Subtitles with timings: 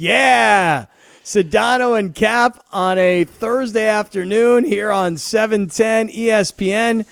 [0.00, 0.86] Yeah.
[1.22, 7.04] Sedano and Cap on a Thursday afternoon here on 710 ESPN.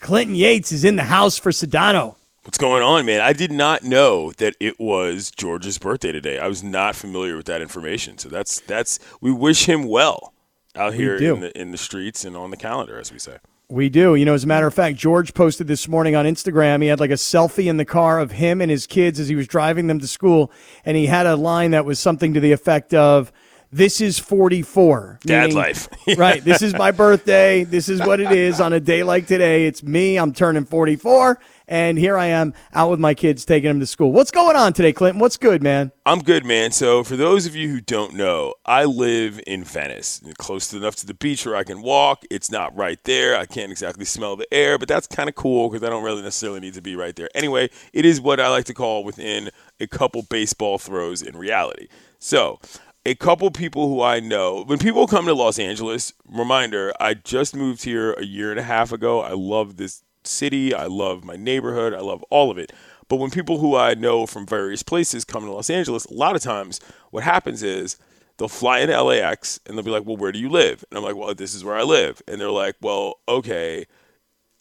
[0.00, 2.16] Clinton Yates is in the house for Sedano.
[2.42, 3.22] What's going on, man?
[3.22, 6.38] I did not know that it was George's birthday today.
[6.38, 8.18] I was not familiar with that information.
[8.18, 10.34] So that's that's we wish him well
[10.76, 13.38] out here in the in the streets and on the calendar, as we say.
[13.70, 14.14] We do.
[14.14, 16.80] You know, as a matter of fact, George posted this morning on Instagram.
[16.80, 19.36] He had like a selfie in the car of him and his kids as he
[19.36, 20.50] was driving them to school.
[20.86, 23.30] And he had a line that was something to the effect of,
[23.70, 25.20] This is 44.
[25.22, 25.88] Dad meaning, life.
[26.16, 26.42] right.
[26.42, 27.64] This is my birthday.
[27.64, 29.66] This is what it is on a day like today.
[29.66, 30.18] It's me.
[30.18, 34.10] I'm turning 44 and here I am out with my kids taking them to school.
[34.10, 35.20] What's going on today, Clinton?
[35.20, 35.92] What's good, man?
[36.06, 36.72] I'm good, man.
[36.72, 41.06] So, for those of you who don't know, I live in Venice, close enough to
[41.06, 42.24] the beach where I can walk.
[42.30, 43.36] It's not right there.
[43.36, 46.22] I can't exactly smell the air, but that's kind of cool because I don't really
[46.22, 47.28] necessarily need to be right there.
[47.34, 51.88] Anyway, it is what I like to call within a couple baseball throws in reality.
[52.18, 52.58] So,
[53.08, 57.56] a couple people who I know, when people come to Los Angeles, reminder, I just
[57.56, 59.22] moved here a year and a half ago.
[59.22, 60.74] I love this city.
[60.74, 61.94] I love my neighborhood.
[61.94, 62.70] I love all of it.
[63.08, 66.36] But when people who I know from various places come to Los Angeles, a lot
[66.36, 67.96] of times what happens is
[68.36, 70.84] they'll fly into LAX and they'll be like, Well, where do you live?
[70.90, 72.20] And I'm like, Well, this is where I live.
[72.28, 73.86] And they're like, Well, okay,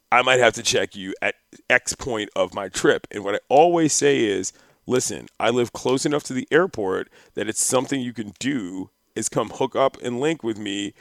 [0.10, 1.36] I might have to check you at
[1.70, 3.08] X point of my trip.
[3.12, 4.54] And what I always say is,
[4.88, 9.28] Listen, I live close enough to the airport that it's something you can do is
[9.28, 10.94] come hook up and link with me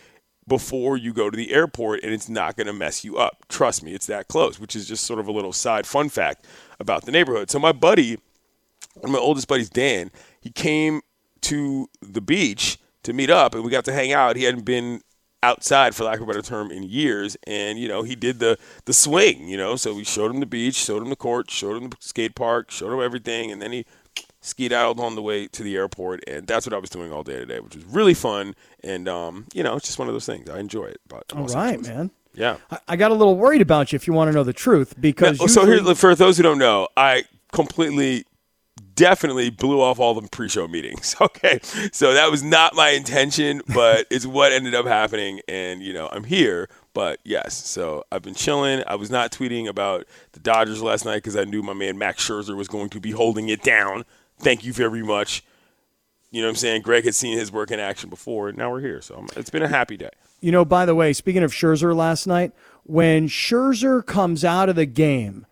[0.48, 3.44] before you go to the airport and it's not going to mess you up.
[3.48, 6.46] Trust me, it's that close, which is just sort of a little side fun fact
[6.80, 7.50] about the neighborhood.
[7.50, 8.18] So my buddy,
[8.94, 11.02] one of my oldest buddies, Dan, he came
[11.42, 14.34] to the beach to meet up and we got to hang out.
[14.34, 15.00] He hadn't been
[15.46, 18.58] outside for lack of a better term in years and you know he did the
[18.84, 21.80] the swing you know so we showed him the beach showed him the court showed
[21.80, 23.84] him the skate park showed him everything and then he
[24.46, 27.36] skedaddled on the way to the airport, and that's what I was doing all day
[27.36, 28.54] today, which was really fun.
[28.82, 30.48] And um, you know, it's just one of those things.
[30.48, 31.00] I enjoy it.
[31.08, 32.10] But all right, man.
[32.34, 34.52] Yeah, I, I, got a little worried about you if you want to know the
[34.52, 38.26] truth because so here for those who don't know, I completely
[38.94, 41.16] definitely blew off all the pre-show meetings.
[41.20, 41.60] Okay,
[41.92, 46.08] so that was not my intention, but it's what ended up happening, and you know
[46.10, 46.68] I'm here.
[46.94, 48.82] But yes, so I've been chilling.
[48.86, 52.26] I was not tweeting about the Dodgers last night because I knew my man Max
[52.26, 54.04] Scherzer was going to be holding it down
[54.38, 55.42] thank you very much.
[56.30, 56.82] You know what I'm saying?
[56.82, 59.00] Greg had seen his work in action before, and now we're here.
[59.00, 60.10] So it's been a happy day.
[60.40, 62.52] You know, by the way, speaking of Scherzer last night,
[62.84, 65.45] when Scherzer comes out of the game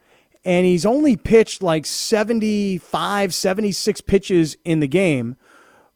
[0.45, 5.37] and he's only pitched like 75, 76 pitches in the game,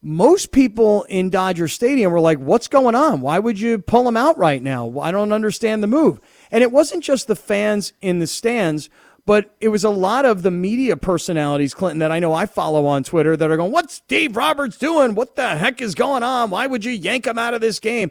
[0.00, 3.20] most people in Dodger Stadium were like, What's going on?
[3.20, 4.98] Why would you pull him out right now?
[5.00, 6.20] I don't understand the move.
[6.50, 8.88] And it wasn't just the fans in the stands
[9.28, 12.87] but it was a lot of the media personalities, Clinton, that I know I follow
[12.87, 15.14] on Twitter that are going, What's Steve Roberts doing?
[15.14, 16.48] What the heck is going on?
[16.48, 18.10] Why would you yank him out of this game?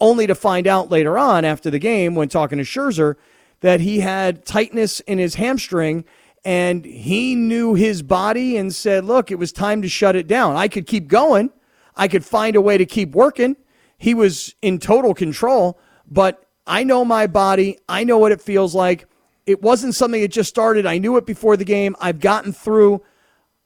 [0.00, 3.14] Only to find out later on after the game when talking to Scherzer
[3.60, 6.04] that he had tightness in his hamstring
[6.44, 10.56] and he knew his body and said, Look, it was time to shut it down.
[10.56, 11.50] I could keep going,
[11.96, 13.56] I could find a way to keep working.
[13.98, 15.78] He was in total control,
[16.08, 19.06] but I know my body, I know what it feels like.
[19.46, 20.86] It wasn't something that just started.
[20.86, 21.96] I knew it before the game.
[22.00, 23.02] I've gotten through.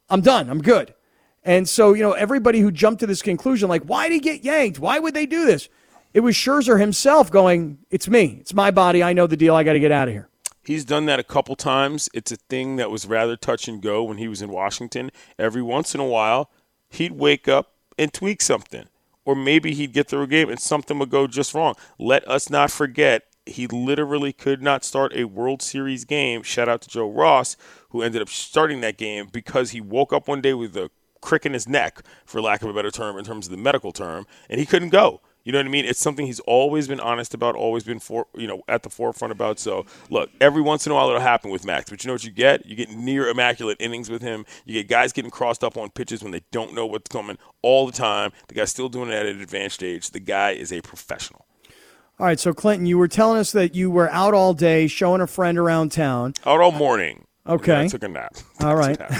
[0.08, 0.50] I'm done.
[0.50, 0.94] I'm good.
[1.42, 4.44] And so, you know, everybody who jumped to this conclusion, like, why did he get
[4.44, 4.78] yanked?
[4.78, 5.68] Why would they do this?
[6.12, 8.38] It was Scherzer himself going, it's me.
[8.40, 9.02] It's my body.
[9.02, 9.54] I know the deal.
[9.54, 10.28] I got to get out of here.
[10.64, 12.08] He's done that a couple times.
[12.12, 15.10] It's a thing that was rather touch and go when he was in Washington.
[15.38, 16.50] Every once in a while,
[16.88, 18.86] he'd wake up and tweak something.
[19.24, 21.74] Or maybe he'd get through a game and something would go just wrong.
[21.98, 26.42] Let us not forget he literally could not start a World Series game.
[26.42, 27.56] Shout out to Joe Ross,
[27.90, 30.90] who ended up starting that game because he woke up one day with a
[31.20, 33.92] crick in his neck, for lack of a better term, in terms of the medical
[33.92, 35.20] term, and he couldn't go.
[35.44, 35.84] You know what I mean?
[35.84, 39.32] It's something he's always been honest about, always been for you know at the forefront
[39.32, 39.58] about.
[39.58, 42.24] So look, every once in a while it'll happen with Max, but you know what
[42.24, 42.66] you get?
[42.66, 44.44] You get near immaculate innings with him.
[44.64, 47.86] You get guys getting crossed up on pitches when they don't know what's coming all
[47.86, 48.32] the time.
[48.48, 50.10] The guy's still doing it at an advanced stage.
[50.10, 51.46] The guy is a professional.
[52.18, 55.22] All right, so Clinton, you were telling us that you were out all day showing
[55.22, 56.34] a friend around town.
[56.44, 57.24] Out all morning.
[57.46, 57.84] Okay.
[57.84, 58.36] I took a nap.
[58.60, 58.98] All right.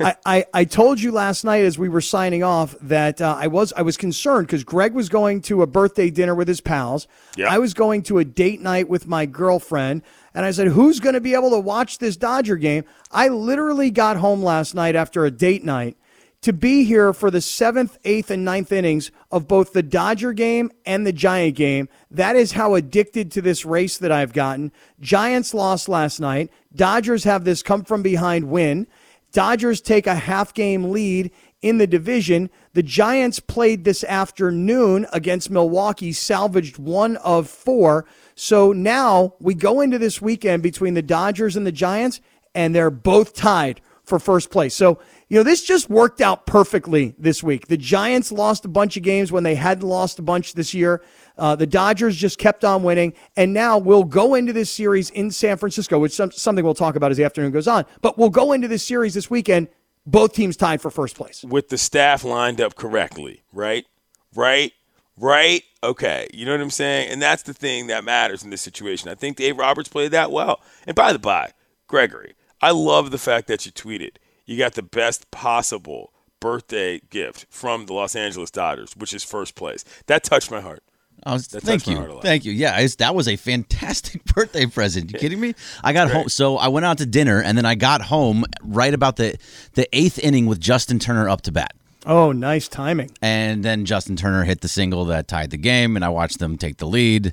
[0.00, 3.46] I, I, I, told you last night as we were signing off that uh, I
[3.48, 7.06] was I was concerned because Greg was going to a birthday dinner with his pals.
[7.36, 7.50] Yep.
[7.50, 10.02] I was going to a date night with my girlfriend.
[10.34, 12.84] And I said, who's going to be able to watch this Dodger game?
[13.10, 15.98] I literally got home last night after a date night
[16.42, 20.70] to be here for the seventh, eighth, and ninth innings of both the Dodger game
[20.84, 21.88] and the Giant game.
[22.10, 24.72] That is how addicted to this race that I've gotten.
[25.00, 26.50] Giants lost last night.
[26.74, 28.88] Dodgers have this come from behind win.
[29.32, 31.30] Dodgers take a half game lead
[31.62, 32.50] in the division.
[32.74, 38.04] The Giants played this afternoon against Milwaukee, salvaged one of four.
[38.34, 42.20] So now we go into this weekend between the Dodgers and the Giants,
[42.52, 44.74] and they're both tied for first place.
[44.74, 44.98] So,
[45.32, 47.68] you know, this just worked out perfectly this week.
[47.68, 51.02] The Giants lost a bunch of games when they hadn't lost a bunch this year.
[51.38, 55.30] Uh, the Dodgers just kept on winning, and now we'll go into this series in
[55.30, 57.86] San Francisco, which something we'll talk about as the afternoon goes on.
[58.02, 59.68] But we'll go into this series this weekend,
[60.04, 61.42] both teams tied for first place.
[61.42, 63.86] With the staff lined up correctly, right?
[64.34, 64.72] Right?
[65.16, 65.62] Right?
[65.82, 66.28] Okay.
[66.34, 67.10] You know what I'm saying?
[67.10, 69.08] And that's the thing that matters in this situation.
[69.08, 70.60] I think Dave Roberts played that well.
[70.86, 71.52] And by the by,
[71.86, 74.16] Gregory, I love the fact that you tweeted
[74.46, 79.54] you got the best possible birthday gift from the Los Angeles Dodgers, which is first
[79.54, 79.84] place.
[80.06, 80.82] That touched my heart.
[81.24, 82.50] I was, thank you, thank you.
[82.50, 85.12] Yeah, that was a fantastic birthday present.
[85.12, 85.54] You kidding me?
[85.84, 88.92] I got home, so I went out to dinner, and then I got home right
[88.92, 89.38] about the
[89.74, 91.74] the eighth inning with Justin Turner up to bat.
[92.04, 93.12] Oh, nice timing!
[93.20, 96.58] And then Justin Turner hit the single that tied the game, and I watched them
[96.58, 97.32] take the lead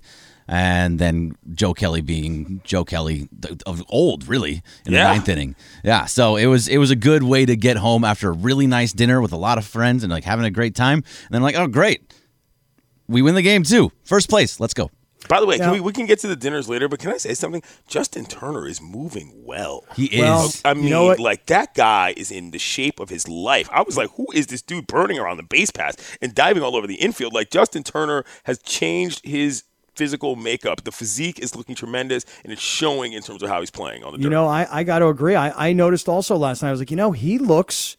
[0.52, 3.30] and then Joe Kelly being Joe Kelly
[3.68, 5.04] of old, really in yeah.
[5.04, 5.56] the ninth inning.
[5.84, 8.66] Yeah, so it was it was a good way to get home after a really
[8.66, 11.04] nice dinner with a lot of friends and like having a great time.
[11.26, 12.16] And then like, oh great,
[13.08, 14.60] we win the game too, first place.
[14.60, 14.90] Let's go.
[15.28, 17.18] By the way, can we, we can get to the dinners later, but can I
[17.18, 17.62] say something?
[17.88, 19.84] Justin Turner is moving well.
[19.96, 20.22] He is.
[20.22, 23.70] Well, I mean, you know like that guy is in the shape of his life.
[23.72, 26.76] I was like, who is this dude burning around the base pass and diving all
[26.76, 27.34] over the infield?
[27.34, 29.66] Like Justin Turner has changed his
[30.00, 30.86] physical makeup.
[30.86, 34.14] The physique is looking tremendous, and it's showing in terms of how he's playing on
[34.14, 34.18] the.
[34.18, 34.24] Dirt.
[34.24, 35.36] You know, I, I got to agree.
[35.36, 36.70] I, I noticed also last night.
[36.70, 37.98] I was like, you know, he looks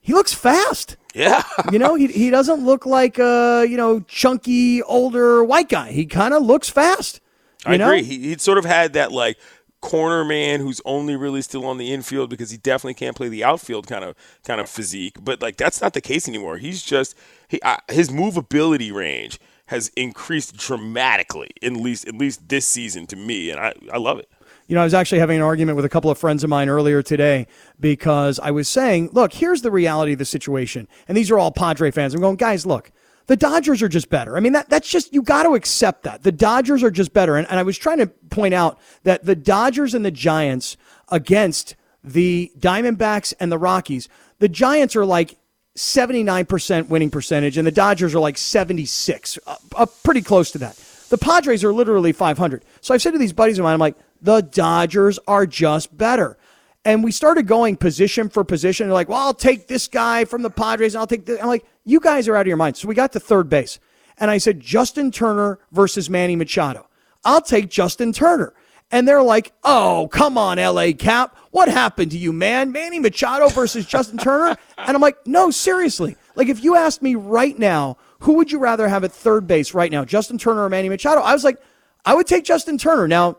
[0.00, 0.96] he looks fast.
[1.14, 1.44] Yeah.
[1.72, 5.92] you know, he he doesn't look like a you know chunky older white guy.
[5.92, 7.20] He kind of looks fast.
[7.64, 7.86] I know?
[7.86, 8.02] agree.
[8.02, 9.38] He, he sort of had that like
[9.80, 13.44] corner man who's only really still on the infield because he definitely can't play the
[13.44, 15.16] outfield kind of kind of physique.
[15.22, 16.56] But like that's not the case anymore.
[16.56, 19.38] He's just he uh, his movability range
[19.68, 24.18] has increased dramatically, at least at least this season to me, and I, I love
[24.18, 24.28] it.
[24.66, 26.68] You know, I was actually having an argument with a couple of friends of mine
[26.68, 27.46] earlier today
[27.80, 30.88] because I was saying, look, here's the reality of the situation.
[31.06, 32.14] And these are all Padre fans.
[32.14, 32.92] I'm going, guys, look,
[33.28, 34.36] the Dodgers are just better.
[34.36, 36.22] I mean, that, that's just, you got to accept that.
[36.22, 37.36] The Dodgers are just better.
[37.36, 40.76] And, and I was trying to point out that the Dodgers and the Giants
[41.08, 41.74] against
[42.04, 45.37] the Diamondbacks and the Rockies, the Giants are like
[45.78, 50.76] 79% winning percentage, and the Dodgers are like 76, uh, pretty close to that.
[51.08, 52.64] The Padres are literally 500.
[52.80, 56.36] So I've said to these buddies of mine, I'm like, the Dodgers are just better.
[56.84, 58.88] And we started going position for position.
[58.88, 61.40] They're like, well, I'll take this guy from the Padres, and I'll take this.
[61.40, 62.76] I'm like, you guys are out of your mind.
[62.76, 63.78] So we got to third base.
[64.18, 66.88] And I said, Justin Turner versus Manny Machado.
[67.24, 68.52] I'll take Justin Turner.
[68.90, 71.36] And they're like, oh, come on, LA Cap.
[71.50, 72.72] What happened to you, man?
[72.72, 74.56] Manny Machado versus Justin Turner?
[74.78, 76.16] And I'm like, no, seriously.
[76.36, 79.74] Like, if you asked me right now, who would you rather have at third base
[79.74, 81.20] right now, Justin Turner or Manny Machado?
[81.20, 81.60] I was like,
[82.04, 83.06] I would take Justin Turner.
[83.06, 83.38] Now,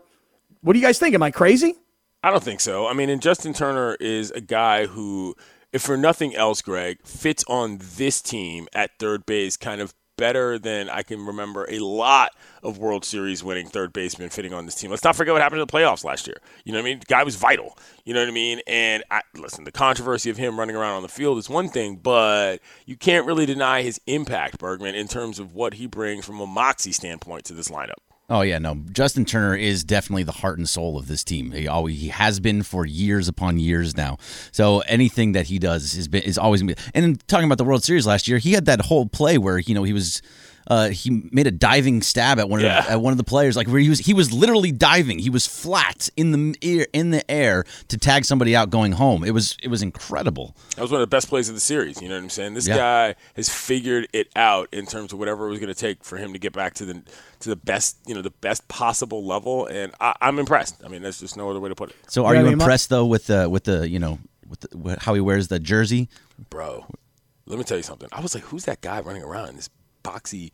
[0.60, 1.14] what do you guys think?
[1.14, 1.74] Am I crazy?
[2.22, 2.86] I don't think so.
[2.86, 5.34] I mean, and Justin Turner is a guy who,
[5.72, 10.58] if for nothing else, Greg, fits on this team at third base kind of better
[10.58, 12.32] than I can remember a lot
[12.62, 14.90] of World Series winning third baseman fitting on this team.
[14.90, 16.36] Let's not forget what happened in the playoffs last year.
[16.62, 16.98] You know what I mean?
[16.98, 17.78] The guy was vital.
[18.04, 18.60] You know what I mean?
[18.66, 21.96] And I, listen, the controversy of him running around on the field is one thing,
[21.96, 26.38] but you can't really deny his impact, Bergman, in terms of what he brings from
[26.38, 27.94] a moxie standpoint to this lineup.
[28.30, 28.76] Oh yeah, no.
[28.92, 31.50] Justin Turner is definitely the heart and soul of this team.
[31.50, 34.18] He always, he has been for years upon years now.
[34.52, 36.76] So anything that he does is been is always be.
[36.94, 39.74] And talking about the World Series last year, he had that whole play where you
[39.74, 40.22] know he was
[40.66, 42.82] uh, he made a diving stab at one of yeah.
[42.82, 45.18] the, at one of the players, like where he was he was literally diving.
[45.18, 49.24] He was flat in the air in the air to tag somebody out going home.
[49.24, 50.56] It was it was incredible.
[50.76, 52.00] That was one of the best plays of the series.
[52.00, 52.54] You know what I'm saying?
[52.54, 52.76] This yeah.
[52.76, 56.16] guy has figured it out in terms of whatever it was going to take for
[56.16, 57.02] him to get back to the
[57.40, 60.82] to the best you know the best possible level, and I, am I'm impressed.
[60.84, 61.96] I mean, there's just no other way to put it.
[62.08, 65.14] So, are you, you impressed though with the with the you know with, the, how
[65.14, 66.08] he wears the jersey,
[66.50, 66.86] bro?
[67.46, 68.08] Let me tell you something.
[68.12, 69.68] I was like, who's that guy running around in this
[70.10, 70.52] boxy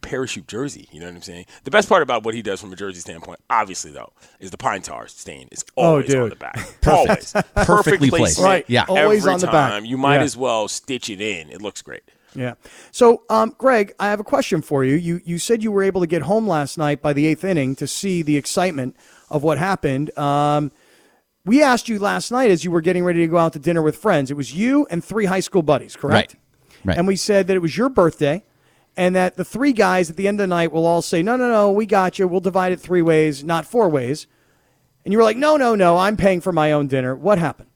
[0.00, 0.88] parachute jersey.
[0.92, 1.46] You know what I'm saying?
[1.64, 4.58] The best part about what he does from a jersey standpoint, obviously though, is the
[4.58, 6.58] pine tar stain is oh, always oh, on the back.
[6.86, 8.40] always perfectly placed.
[8.40, 8.64] Right.
[8.68, 8.84] Yeah.
[8.88, 9.82] Always Every on the time.
[9.82, 9.90] back.
[9.90, 10.22] You might yeah.
[10.22, 11.50] as well stitch it in.
[11.50, 12.02] It looks great.
[12.34, 12.54] Yeah.
[12.90, 14.96] So, um, Greg, I have a question for you.
[14.96, 17.76] You you said you were able to get home last night by the eighth inning
[17.76, 18.96] to see the excitement
[19.30, 20.16] of what happened.
[20.18, 20.72] Um,
[21.44, 23.82] we asked you last night as you were getting ready to go out to dinner
[23.82, 24.30] with friends.
[24.30, 26.34] It was you and three high school buddies, correct?
[26.34, 26.40] Right.
[26.86, 26.98] Right.
[26.98, 28.42] And we said that it was your birthday
[28.96, 31.36] and that the three guys at the end of the night will all say, no,
[31.36, 32.28] no, no, we got you.
[32.28, 34.26] We'll divide it three ways, not four ways.
[35.04, 37.14] And you were like, no, no, no, I'm paying for my own dinner.
[37.14, 37.68] What happened?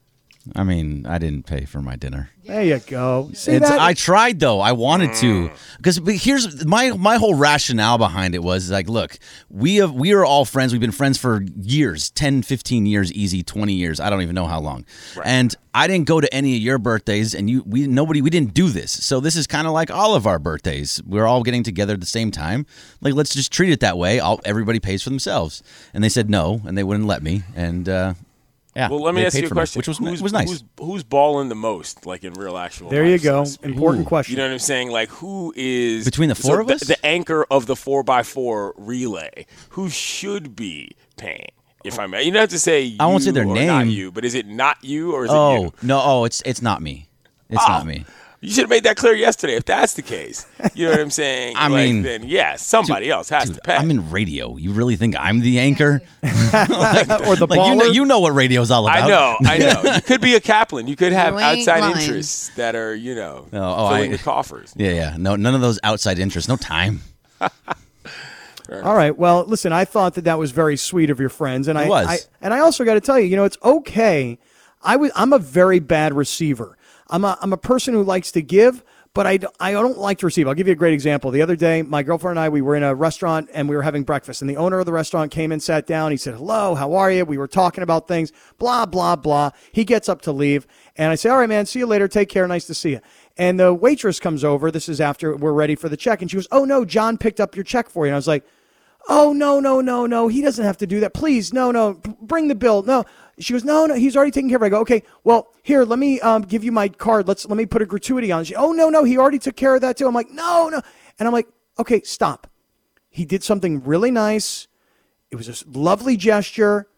[0.56, 2.30] I mean, I didn't pay for my dinner.
[2.48, 3.30] There you go.
[3.34, 3.78] See It's, that?
[3.78, 4.60] I tried though.
[4.60, 9.18] I wanted to because here's my my whole rationale behind it was like, look,
[9.50, 10.72] we have we are all friends.
[10.72, 14.00] We've been friends for years, 10, 15 years, easy, 20 years.
[14.00, 14.86] I don't even know how long.
[15.24, 18.54] And I didn't go to any of your birthdays and you we nobody we didn't
[18.54, 18.92] do this.
[18.92, 21.02] So this is kind of like all of our birthdays.
[21.04, 22.64] We're all getting together at the same time.
[23.02, 24.20] Like let's just treat it that way.
[24.20, 25.62] All everybody pays for themselves.
[25.92, 28.14] And they said no and they wouldn't let me and uh
[28.78, 29.78] yeah, Well, let me ask you a for me, question.
[29.80, 30.48] which was who's, was nice.
[30.48, 32.90] Who's, who's balling the most, like in real actual?
[32.90, 33.44] there you go.
[33.44, 33.58] to?
[33.64, 34.08] Important Ooh.
[34.08, 34.32] question.
[34.32, 34.90] You know what I'm saying?
[34.90, 36.82] Like, who is Between the so four of us?
[36.82, 39.46] The anchor of the four x four relay.
[39.70, 41.48] Who should be paying?
[41.84, 42.96] If I may, you don't have to say.
[43.00, 43.88] I won't say their or Not name.
[43.88, 45.72] you, but is it not you or is it Oh you?
[45.82, 46.00] no!
[46.02, 47.08] Oh, it's it's not me.
[47.48, 47.68] It's Oh.
[47.68, 48.04] not me.
[48.40, 49.56] You should have made that clear yesterday.
[49.56, 51.56] If that's the case, you know what I'm saying.
[51.58, 53.74] I Like, mean, then yeah, somebody else has Dude, to pay.
[53.74, 54.56] I'm in radio.
[54.56, 56.00] You really think I'm the anchor?
[56.22, 57.94] or the Like you know, baller.
[57.94, 59.02] you know what radio's all about.
[59.02, 59.92] I know, I know.
[59.94, 60.86] You could be a Kaplan.
[60.86, 61.96] You could have You outside lying.
[61.96, 64.72] interests that are, you know, Oh, oh, filling I- the coffers.
[64.76, 65.16] Yeah, yeah.
[65.18, 66.48] No, none of those outside interests.
[66.48, 67.00] No time.
[68.70, 69.16] All right.
[69.16, 72.06] Well, listen, I thought that that was very sweet of your friends, and I, was.
[72.06, 74.38] I and I also got to tell you, you know, it's okay.
[74.82, 76.76] I was I'm a very bad receiver.
[77.10, 78.84] I'm a I'm a person who likes to give,
[79.14, 80.46] but I, I don't like to receive.
[80.46, 81.30] I'll give you a great example.
[81.30, 83.82] The other day, my girlfriend and I we were in a restaurant and we were
[83.82, 86.10] having breakfast, and the owner of the restaurant came and sat down.
[86.10, 89.50] He said, "Hello, how are you?" We were talking about things, blah blah blah.
[89.72, 92.08] He gets up to leave, and I say, "All right, man, see you later.
[92.08, 92.46] Take care.
[92.46, 93.00] Nice to see you."
[93.36, 94.70] And the waitress comes over.
[94.70, 97.40] This is after we're ready for the check, and she goes, "Oh no, John picked
[97.40, 98.44] up your check for you." And I was like.
[99.10, 100.28] Oh no no no no!
[100.28, 101.14] He doesn't have to do that.
[101.14, 101.94] Please, no no.
[102.20, 102.82] Bring the bill.
[102.82, 103.04] No.
[103.40, 103.94] She goes, no no.
[103.94, 104.62] He's already taken care of.
[104.62, 105.02] I go, okay.
[105.24, 107.28] Well, here, let me um, give you my card.
[107.28, 108.44] Let's let me put a gratuity on.
[108.44, 109.04] She, oh no no.
[109.04, 110.06] He already took care of that too.
[110.06, 110.82] I'm like, no no.
[111.18, 112.48] And I'm like, okay, stop.
[113.10, 114.68] He did something really nice.
[115.30, 116.88] It was a lovely gesture.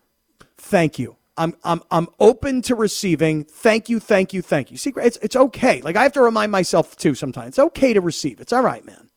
[0.57, 1.17] Thank you.
[1.37, 3.45] I'm I'm I'm open to receiving.
[3.45, 4.77] Thank you, thank you, thank you.
[4.77, 5.81] See, it's it's okay.
[5.83, 7.49] Like I have to remind myself too sometimes.
[7.51, 8.41] It's okay to receive.
[8.41, 9.10] It's all right, man.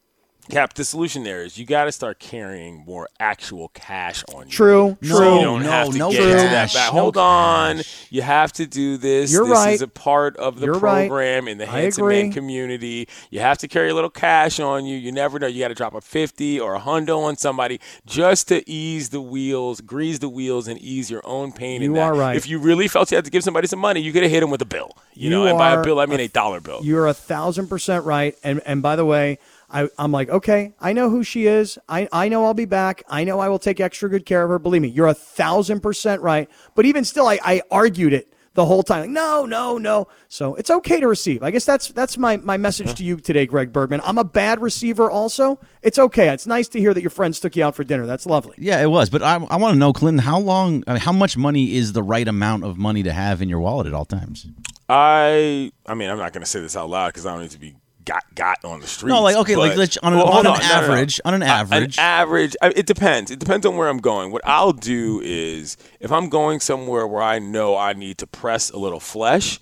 [0.49, 4.51] Cap, the solution there is you got to start carrying more actual cash on you.
[4.51, 5.35] True, No, true.
[5.35, 6.93] You don't no, have to no get into that cash, back.
[6.93, 7.77] no Hold on.
[7.77, 8.07] cash.
[8.09, 9.31] You have to do this.
[9.31, 9.73] You're this right.
[9.73, 11.07] is a part of the You're right.
[11.07, 13.07] program in the Handsome Man community.
[13.29, 14.97] You have to carry a little cash on you.
[14.97, 15.47] You never know.
[15.47, 19.21] You got to drop a 50 or a hundo on somebody just to ease the
[19.21, 21.77] wheels, grease the wheels, and ease your own pain.
[21.81, 22.03] in You that.
[22.03, 22.35] are right.
[22.35, 24.41] If you really felt you had to give somebody some money, you could have hit
[24.41, 24.91] them with a bill.
[25.13, 26.81] You, You know, and by a bill, I mean a a dollar bill.
[26.83, 28.35] You're a thousand percent right.
[28.43, 29.39] And and by the way,
[29.73, 31.79] I, I'm like, okay, I know who she is.
[31.89, 33.03] I, I know I'll be back.
[33.09, 34.59] I know I will take extra good care of her.
[34.59, 36.47] Believe me, you're a thousand percent right.
[36.75, 39.01] But even still, I, I argued it the whole time.
[39.01, 40.07] Like, no, no, no.
[40.27, 41.41] So it's okay to receive.
[41.41, 42.95] I guess that's that's my, my message uh-huh.
[42.97, 44.01] to you today, Greg Bergman.
[44.03, 45.59] I'm a bad receiver also.
[45.81, 46.29] It's okay.
[46.29, 48.05] It's nice to hear that your friends took you out for dinner.
[48.05, 48.55] That's lovely.
[48.59, 49.09] Yeah, it was.
[49.09, 50.83] But I, I want to know, Clinton, how long?
[50.87, 53.59] I mean, how much money is the right amount of money to have in your
[53.59, 54.45] wallet at all times?
[54.87, 57.51] I I mean, I'm not going to say this out loud because I don't need
[57.51, 59.09] to be got got on the street.
[59.09, 60.93] No, like, okay, like, but- let's- on an- Well, on hold an no, no, no.
[60.93, 61.97] average- on an uh, average.
[61.97, 62.55] an average.
[62.61, 63.31] I, it depends.
[63.31, 64.31] It depends on where I'm going.
[64.31, 68.69] What I'll do is if I'm going somewhere where I know I need to press
[68.69, 69.59] a little flesh.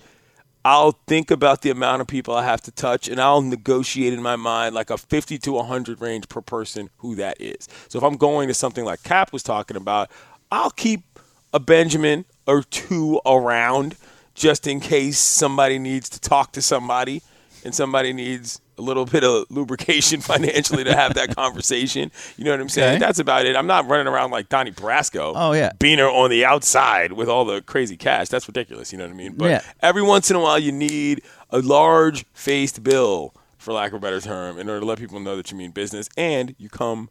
[0.64, 4.22] I'll think about the amount of people I have to touch and I'll negotiate in
[4.22, 7.66] my mind like a 50 to 100 range per person who that is.
[7.88, 10.08] So if I'm going to something like Cap was talking about,
[10.52, 11.00] I'll keep
[11.52, 13.96] a Benjamin or two around
[14.36, 17.22] just in case somebody needs to talk to somebody
[17.64, 22.10] and somebody needs a little bit of lubrication financially to have that conversation.
[22.36, 22.92] You know what I'm saying?
[22.96, 22.98] Okay.
[22.98, 23.54] That's about it.
[23.56, 25.32] I'm not running around like Donnie Brasco.
[25.36, 25.70] Oh, yeah.
[25.78, 28.28] Beaner on the outside with all the crazy cash.
[28.28, 28.92] That's ridiculous.
[28.92, 29.34] You know what I mean?
[29.36, 29.62] But Yeah.
[29.80, 34.00] every once in a while, you need a large faced bill, for lack of a
[34.00, 37.10] better term, in order to let people know that you mean business and you come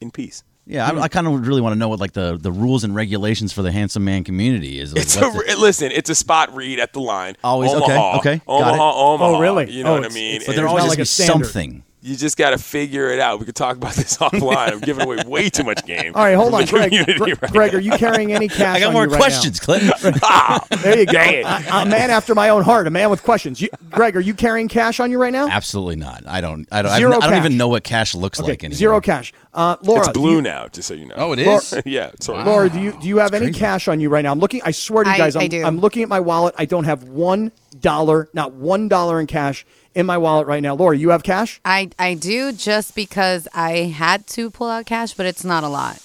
[0.00, 0.42] in peace.
[0.66, 2.94] Yeah, I, I kind of really want to know what like the, the rules and
[2.94, 4.94] regulations for the handsome man community is.
[4.94, 5.92] Like, It's a, what's the- listen.
[5.92, 7.36] It's a spot read at the line.
[7.44, 8.78] Always- okay, Omaha, okay, got Omaha, it.
[8.78, 9.24] Omaha.
[9.36, 9.70] Oh, really?
[9.70, 10.36] You know Oh, what I mean?
[10.36, 11.44] it's- but And there always like a be standard.
[11.46, 11.82] something.
[12.04, 13.40] You just got to figure it out.
[13.40, 14.72] We could talk about this offline.
[14.72, 16.12] I'm giving away way too much game.
[16.14, 16.90] All right, hold on, Greg.
[16.90, 18.76] community Greg, right Greg, are you carrying any cash?
[18.76, 19.90] I got on more you right questions, Clinton.
[20.22, 21.12] Ah, There you go.
[21.12, 21.46] Dang it.
[21.46, 22.86] I, a man after my own heart.
[22.86, 23.60] A man with questions.
[23.60, 25.48] You, Greg, are you carrying cash on you right now?
[25.48, 26.24] Absolutely not.
[26.26, 26.68] I don't.
[26.70, 26.92] I don't.
[26.96, 28.76] Zero don't, I don't even know what cash looks Okay, like anymore.
[28.78, 29.32] zero cash.
[29.54, 31.14] Uh, Laura, it's blue you- now, just so you know.
[31.16, 31.72] Oh, it is.
[31.72, 32.10] Laura- yeah.
[32.20, 32.44] Sorry.
[32.44, 34.32] Laura, do you do you have any cash on you right now?
[34.32, 34.60] I'm looking.
[34.64, 35.64] I swear to you I- guys, I'm, I do.
[35.64, 36.54] I'm looking at my wallet.
[36.58, 40.74] I don't have one dollar, not one dollar in cash in my wallet right now.
[40.74, 41.60] Laura, you have cash?
[41.64, 45.68] I, I do just because I had to pull out cash, but it's not a
[45.68, 46.00] lot.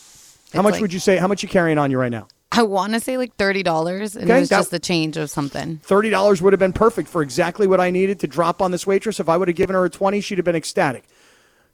[0.54, 1.18] How much would you say?
[1.18, 2.28] How much you carrying on you right now?
[2.52, 5.18] I want to say like thirty dollars, and Okay, it was that- just the change
[5.18, 5.78] of something.
[5.84, 8.88] Thirty dollars would have been perfect for exactly what I needed to drop on this
[8.88, 9.20] waitress.
[9.20, 11.04] If I would have given her a twenty, she'd have been ecstatic.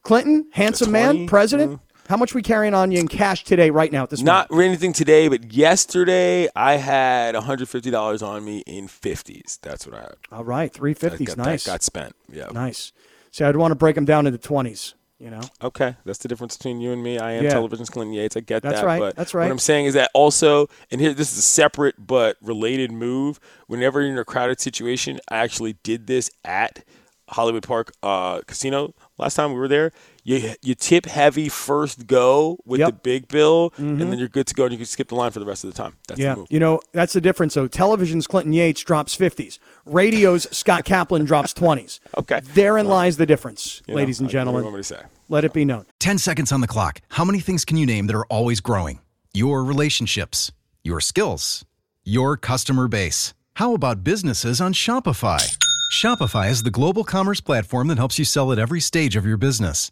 [0.03, 1.79] Clinton, handsome man, president.
[2.07, 4.67] How much we carrying on you in cash today, right now at this Not moment?
[4.67, 9.59] anything today, but yesterday I had $150 on me in 50s.
[9.62, 10.15] That's what I had.
[10.31, 11.35] All right, three fifties.
[11.35, 12.15] Nice, That got spent.
[12.31, 12.47] Yeah.
[12.53, 12.91] nice.
[13.31, 14.93] See, I'd want to break them down into twenties.
[15.17, 17.17] You know, Okay, that's the difference between you and me.
[17.17, 17.51] I am Yeah.
[17.51, 18.35] television's Clinton Yates.
[18.35, 18.85] I get That's that.
[18.85, 19.45] right, But that's right.
[19.45, 23.39] What I'm saying is that also, and here this is a separate but related move.
[23.67, 26.83] Whenever you're in a crowded situation, I actually did this at
[27.29, 29.93] Hollywood Park uh, Casino last time we were there.
[30.25, 32.89] You you tip heavy first go with Yep.
[32.89, 34.10] the big bill, and mm-hmm.
[34.10, 35.72] then you're good to go, and you can skip the line for the rest of
[35.72, 35.98] the time.
[36.08, 36.34] That's yeah.
[36.34, 36.48] the move.
[36.50, 37.53] You know, that's the difference.
[37.53, 39.60] So, television's Clinton Yates drops fifties.
[39.86, 42.00] Radio's Scott Kaplan drops twenties.
[42.17, 42.41] Okay.
[42.44, 44.63] Therein lies the difference, You know, ladies and like, what do you gentlemen.
[44.65, 45.01] want me say?
[45.29, 45.86] Let it be known.
[46.00, 47.01] 10 seconds on the clock.
[47.10, 49.00] How many things can you name that are always growing?
[49.34, 50.51] Your relationships,
[50.84, 51.65] your skills,
[52.03, 53.34] your customer base.
[53.55, 55.58] How about businesses on Shopify?
[55.91, 59.38] Shopify is the global commerce platform that helps you sell at every stage of your
[59.38, 59.91] business.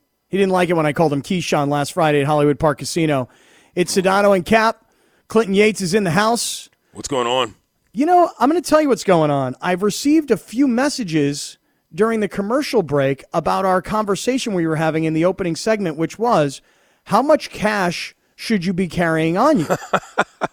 [0.31, 3.27] He didn't like it when I called him Keyshawn last Friday at Hollywood Park Casino.
[3.75, 4.89] It's Sedano and Cap.
[5.27, 6.69] Clinton Yates is in the house.
[6.93, 7.53] What's going on?
[7.91, 9.55] You know, I'm going to tell you what's going on.
[9.61, 11.57] I've received a few messages
[11.93, 16.17] during the commercial break about our conversation we were having in the opening segment, which
[16.17, 16.61] was
[17.03, 19.67] how much cash should you be carrying on you?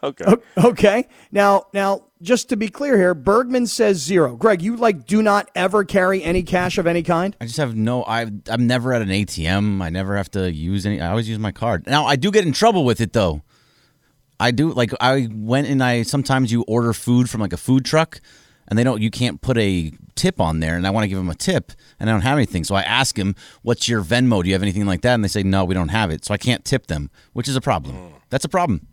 [0.03, 0.25] Okay.
[0.59, 1.09] okay.
[1.33, 4.37] Now, now, just to be clear here, Bergman says zero.
[4.37, 7.35] Greg, you like do not ever carry any cash of any kind.
[7.41, 8.05] I just have no.
[8.05, 9.83] I I'm never at an ATM.
[9.83, 11.01] I never have to use any.
[11.01, 11.87] I always use my card.
[11.87, 13.43] Now I do get in trouble with it though.
[14.39, 17.85] I do like I went and I sometimes you order food from like a food
[17.85, 18.21] truck,
[18.69, 19.03] and they don't.
[19.03, 21.73] You can't put a tip on there, and I want to give them a tip,
[21.99, 22.65] and I don't have anything.
[22.65, 24.43] So I ask them, "What's your Venmo?
[24.43, 26.35] Do you have anything like that?" And they say, "No, we don't have it." So
[26.35, 27.97] I can't tip them, which is a problem.
[27.97, 28.15] Hmm.
[28.31, 28.87] That's a problem.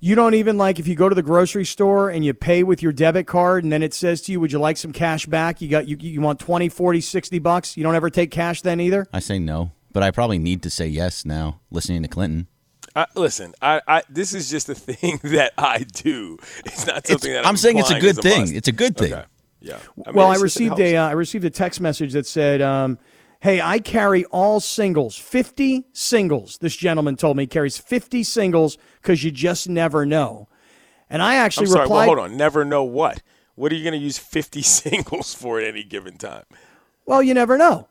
[0.00, 2.82] You don't even like if you go to the grocery store and you pay with
[2.82, 5.62] your debit card and then it says to you, "Would you like some cash back?"
[5.62, 7.76] You got you you want 20, 40, 60 bucks.
[7.76, 9.06] You don't ever take cash then either?
[9.12, 11.60] I say no, but I probably need to say yes now.
[11.70, 12.48] Listening to Clinton.
[12.96, 16.38] I, listen, I, I this is just a thing that I do.
[16.64, 18.40] It's not something that I'm, I'm saying it's a good a thing.
[18.42, 18.52] must.
[18.54, 19.12] It's a good thing.
[19.14, 19.24] Okay.
[19.60, 19.78] Yeah.
[20.06, 22.12] I mean, well, I it's just- it received a uh, I received a text message
[22.12, 22.98] that said, um,
[23.40, 28.78] "Hey, I carry all singles, 50 singles." This gentleman told me he carries 50 singles
[29.02, 30.48] cuz you just never know.
[31.10, 31.82] And I actually I'm sorry.
[31.84, 32.36] replied, Well, hold on.
[32.36, 33.22] Never know what.
[33.56, 36.44] What are you going to use 50 singles for at any given time?
[37.06, 37.88] "Well, you never know."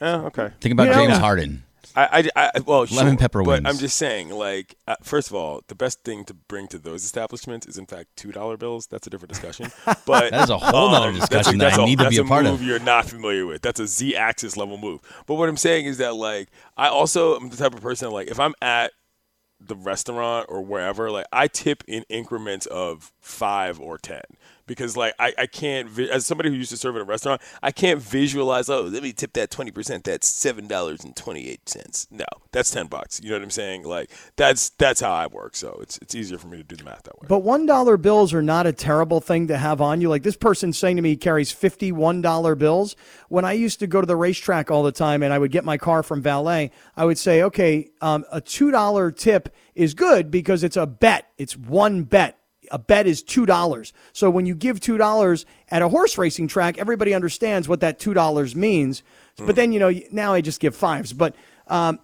[0.00, 0.50] Oh, okay.
[0.60, 1.62] Think about You know- James Harden.
[1.96, 3.66] I, I, I well, Lemon sure, pepper but wings.
[3.66, 7.04] I'm just saying, like, uh, first of all, the best thing to bring to those
[7.04, 8.86] establishments is, in fact, two dollar bills.
[8.88, 9.70] That's a different discussion.
[10.06, 12.24] But That is a whole um, that's discussion that that's I need to be a
[12.24, 12.52] part of.
[12.52, 13.62] move You're not familiar with.
[13.62, 15.00] That's a z-axis level move.
[15.26, 18.28] But what I'm saying is that, like, I also am the type of person like,
[18.28, 18.92] if I'm at
[19.60, 24.22] the restaurant or wherever, like I tip in increments of five or ten
[24.66, 27.70] because like I, I can't as somebody who used to serve at a restaurant, I
[27.70, 28.68] can't visualize.
[28.68, 30.04] Oh, let me tip that twenty percent.
[30.04, 32.06] That's seven dollars and twenty eight cents.
[32.10, 33.20] No, that's ten bucks.
[33.22, 33.84] You know what I'm saying?
[33.84, 35.56] Like that's that's how I work.
[35.56, 37.26] So it's it's easier for me to do the math that way.
[37.28, 40.08] But one dollar bills are not a terrible thing to have on you.
[40.08, 42.96] Like this person saying to me he carries fifty one dollar bills.
[43.28, 45.64] When I used to go to the racetrack all the time and I would get
[45.64, 50.30] my car from valet, I would say, okay, um, a two dollar tip is good
[50.30, 51.30] because it's a bet.
[51.36, 52.38] It's one bet.
[52.70, 53.92] A bet is two dollars.
[54.12, 57.98] So when you give two dollars at a horse racing track, everybody understands what that
[57.98, 59.02] two dollars means.
[59.36, 61.12] But then you know now I just give fives.
[61.12, 61.34] But
[61.66, 61.98] um,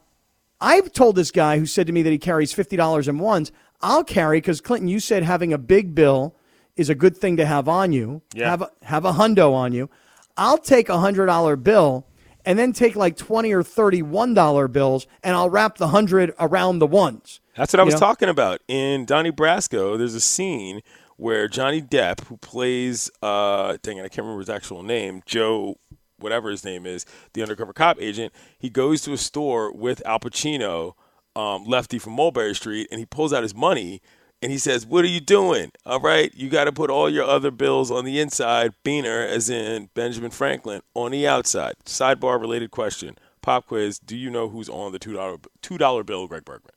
[0.60, 3.52] I've told this guy who said to me that he carries fifty dollars in ones.
[3.82, 6.34] I'll carry because Clinton, you said having a big bill
[6.76, 8.22] is a good thing to have on you.
[8.34, 8.50] Yeah.
[8.50, 9.88] Have a, have a hundo on you.
[10.36, 12.06] I'll take a hundred dollar bill
[12.44, 16.34] and then take like twenty or thirty one dollar bills, and I'll wrap the hundred
[16.38, 17.40] around the ones.
[17.60, 18.62] That's what I was talking about.
[18.68, 20.80] In Donnie Brasco, there's a scene
[21.18, 25.76] where Johnny Depp, who plays, uh, dang it, I can't remember his actual name, Joe,
[26.18, 30.18] whatever his name is, the undercover cop agent, he goes to a store with Al
[30.20, 30.94] Pacino,
[31.36, 34.00] um, Lefty from Mulberry Street, and he pulls out his money
[34.40, 35.70] and he says, What are you doing?
[35.84, 39.50] All right, you got to put all your other bills on the inside, Beaner, as
[39.50, 41.74] in Benjamin Franklin, on the outside.
[41.84, 43.18] Sidebar related question.
[43.42, 46.72] Pop quiz Do you know who's on the $2, $2 bill, Greg Bergman?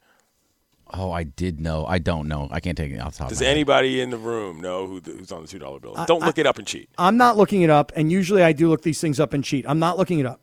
[0.95, 1.85] Oh, I did know.
[1.87, 2.47] I don't know.
[2.51, 3.29] I can't take it off the top.
[3.29, 3.51] Does of my head.
[3.51, 5.95] anybody in the room know who the, who's on the two dollar bill?
[6.05, 6.89] Don't look it up and cheat.
[6.97, 9.65] I'm not looking it up, and usually I do look these things up and cheat.
[9.67, 10.39] I'm not looking it up.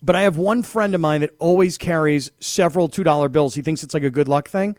[0.00, 3.56] But I have one friend of mine that always carries several two dollar bills.
[3.56, 4.76] He thinks it's like a good luck thing.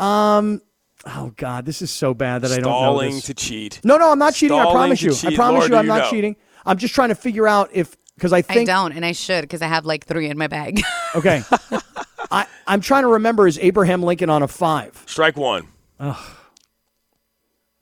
[0.00, 0.60] Um,
[1.06, 3.26] oh God, this is so bad that I don't know Stalling this.
[3.26, 3.80] to cheat.
[3.84, 4.58] No, no, I'm not cheating.
[4.58, 5.14] I promise you.
[5.14, 5.34] cheat.
[5.34, 6.10] I promise Laura, you, I'm not know?
[6.10, 6.34] cheating.
[6.66, 9.42] I'm just trying to figure out if because I think I don't, and I should
[9.42, 10.80] because I have like three in my bag.
[11.14, 11.42] okay.
[12.30, 15.02] I I'm trying to remember is Abraham Lincoln on a five?
[15.06, 15.68] Strike one.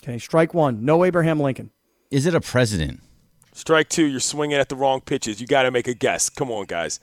[0.02, 0.84] Okay, strike one.
[0.84, 1.70] No Abraham Lincoln.
[2.10, 3.00] Is it a president?
[3.52, 4.04] Strike two.
[4.06, 5.40] You're swinging at the wrong pitches.
[5.40, 6.28] You got to make a guess.
[6.28, 7.00] Come on, guys.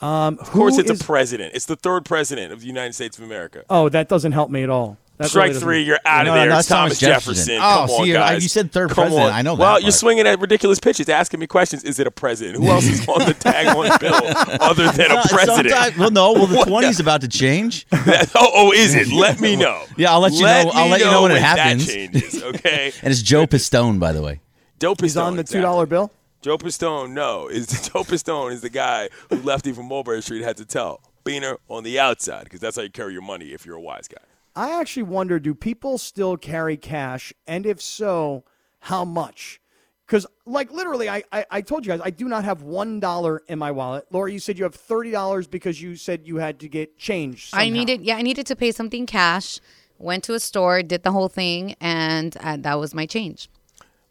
[0.00, 1.54] Um, Of course, it's is- a president.
[1.54, 3.64] It's the third president of the United States of America.
[3.68, 4.96] Oh, that doesn't help me at all.
[5.18, 6.48] That Strike really three, you're out of no, there.
[6.48, 7.56] that's it's Thomas Thomas Jefferson.
[7.56, 7.58] Jefferson.
[7.58, 8.42] Come Oh, on, see, I- guys.
[8.44, 9.26] you said third Come president.
[9.26, 9.32] on.
[9.32, 9.94] I know that Well, you're part.
[9.94, 11.82] swinging at ridiculous pitches, asking me questions.
[11.82, 12.56] Is it a president?
[12.58, 14.14] Who else is on the tag on bill
[14.62, 15.70] other than a Uh, president?
[15.70, 16.32] sometime- well, no.
[16.34, 16.68] Well, the What?
[16.68, 17.84] 20's about to change.
[17.90, 19.08] That- oh, oh, is it?
[19.12, 19.82] Let me know.
[19.96, 21.86] Yeah, I'll let you Let know- I'll let you know when it that happens.
[21.86, 22.92] changes, okay?
[23.02, 24.40] And it's Joe Pistone, by the way.
[24.78, 26.12] Joe He's Pistone, on the two dollar bill.
[26.42, 30.56] Joe Pistone, no, is Joe Pistone is the guy who Lefty from Mulberry Street had
[30.58, 33.74] to tell Beaner on the outside because that's how you carry your money if you're
[33.74, 34.22] a wise guy.
[34.58, 38.42] I actually wonder: Do people still carry cash, and if so,
[38.80, 39.60] how much?
[40.04, 43.42] Because, like, literally, I, I I told you guys I do not have one dollar
[43.46, 44.06] in my wallet.
[44.10, 47.50] Laura, you said you have thirty dollars because you said you had to get change.
[47.52, 49.60] I needed, yeah, I needed to pay something cash.
[49.96, 53.48] Went to a store, did the whole thing, and uh, that was my change.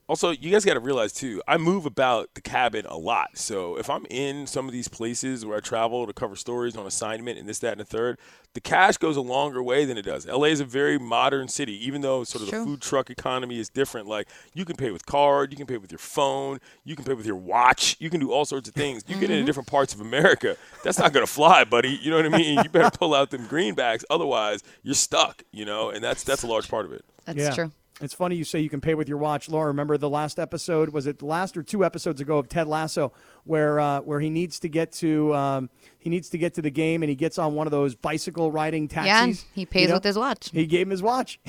[0.10, 3.38] Also, you guys got to realize too, I move about the cabin a lot.
[3.38, 6.86] So if I'm in some of these places where I travel to cover stories on
[6.86, 8.18] assignment and this, that, and the third,
[8.54, 10.26] the cash goes a longer way than it does.
[10.26, 12.60] LA is a very modern city, even though sort of True.
[12.60, 14.08] the food truck economy is different.
[14.08, 17.14] Like you can pay with card, you can pay with your phone, you can pay
[17.14, 19.04] with your watch, you can do all sorts of things.
[19.08, 19.46] You get into mm-hmm.
[19.46, 22.00] different parts of America, that's not gonna fly, buddy.
[22.02, 22.60] You know what I mean?
[22.64, 25.44] You better pull out them greenbacks, otherwise you're stuck.
[25.52, 27.04] You know, and that's that's a large part of it.
[27.26, 27.52] That's Yeah.
[27.54, 27.72] true.
[28.00, 29.68] It's funny you say you can pay with your watch, Laura.
[29.68, 30.90] Remember the last episode?
[30.90, 33.12] Was it the last or two episodes ago of Ted Lasso,
[33.44, 36.70] where uh, where he needs to get to um, he needs to get to the
[36.70, 39.08] game and he gets on one of those bicycle riding taxis.
[39.08, 39.46] Yeah, taxis.
[39.54, 39.94] he pays you know?
[39.96, 40.52] with his watch.
[40.52, 41.40] He gave him his watch.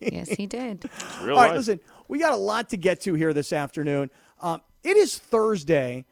[0.00, 0.90] yes, he did.
[1.22, 1.56] Real All right, life.
[1.58, 4.10] listen, we got a lot to get to here this afternoon.
[4.40, 6.09] Um, it is Thursday, but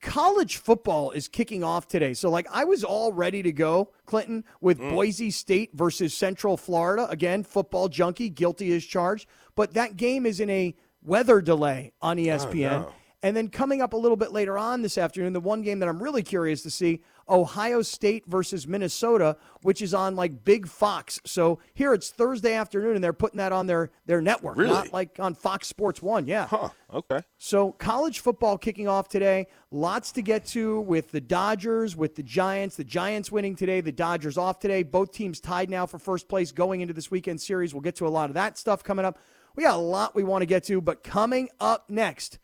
[0.00, 2.14] college football is kicking off today.
[2.14, 4.90] So, like, I was all ready to go, Clinton, with mm.
[4.90, 7.08] Boise State versus Central Florida.
[7.08, 9.26] Again, football junkie, guilty as charged.
[9.54, 12.90] But that game is in a weather delay on oh, ESPN.
[13.22, 15.88] And then coming up a little bit later on this afternoon, the one game that
[15.88, 21.20] I'm really curious to see Ohio State versus Minnesota, which is on like Big Fox.
[21.24, 24.72] So here it's Thursday afternoon, and they're putting that on their, their network, Really?
[24.72, 26.26] not like on Fox Sports 1.
[26.26, 26.46] Yeah.
[26.46, 27.20] Huh, okay.
[27.38, 29.46] So college football kicking off today.
[29.70, 32.76] Lots to get to with the Dodgers, with the Giants.
[32.76, 34.82] The Giants winning today, the Dodgers off today.
[34.82, 37.72] Both teams tied now for first place going into this weekend series.
[37.72, 39.18] We'll get to a lot of that stuff coming up.
[39.56, 42.38] We got a lot we want to get to, but coming up next,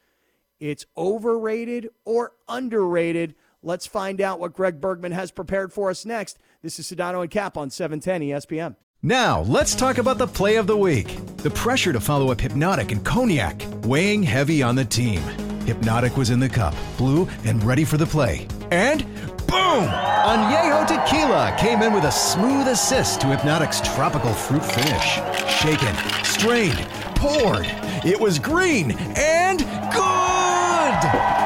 [0.59, 3.35] it's overrated or underrated.
[3.66, 6.38] Let's find out what Greg Bergman has prepared for us next.
[6.62, 8.76] This is Sedano and Cap on E 710 ESPN.
[9.02, 11.18] Now, let's talk about the play of the week.
[11.38, 15.18] The pressure to follow up Hpnotiq and Cognac, weighing heavy on the team.
[15.66, 18.46] Hpnotiq was in the cup, blue, and ready for the play.
[18.70, 19.05] And
[19.48, 19.88] boom!
[19.88, 25.18] Añejo Tequila came in with a smooth assist to Hpnotiq's tropical fruit finish.
[25.57, 27.66] Shaken, strained, poured.
[28.05, 29.59] It was green and
[29.92, 31.46] good!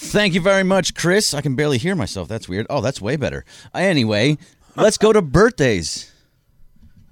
[0.00, 1.34] Thank you very much, Chris.
[1.34, 2.28] I can barely hear myself.
[2.28, 2.66] That's weird.
[2.70, 3.44] Oh, that's way better.
[3.74, 4.38] Anyway,
[4.76, 6.12] let's go to birthdays.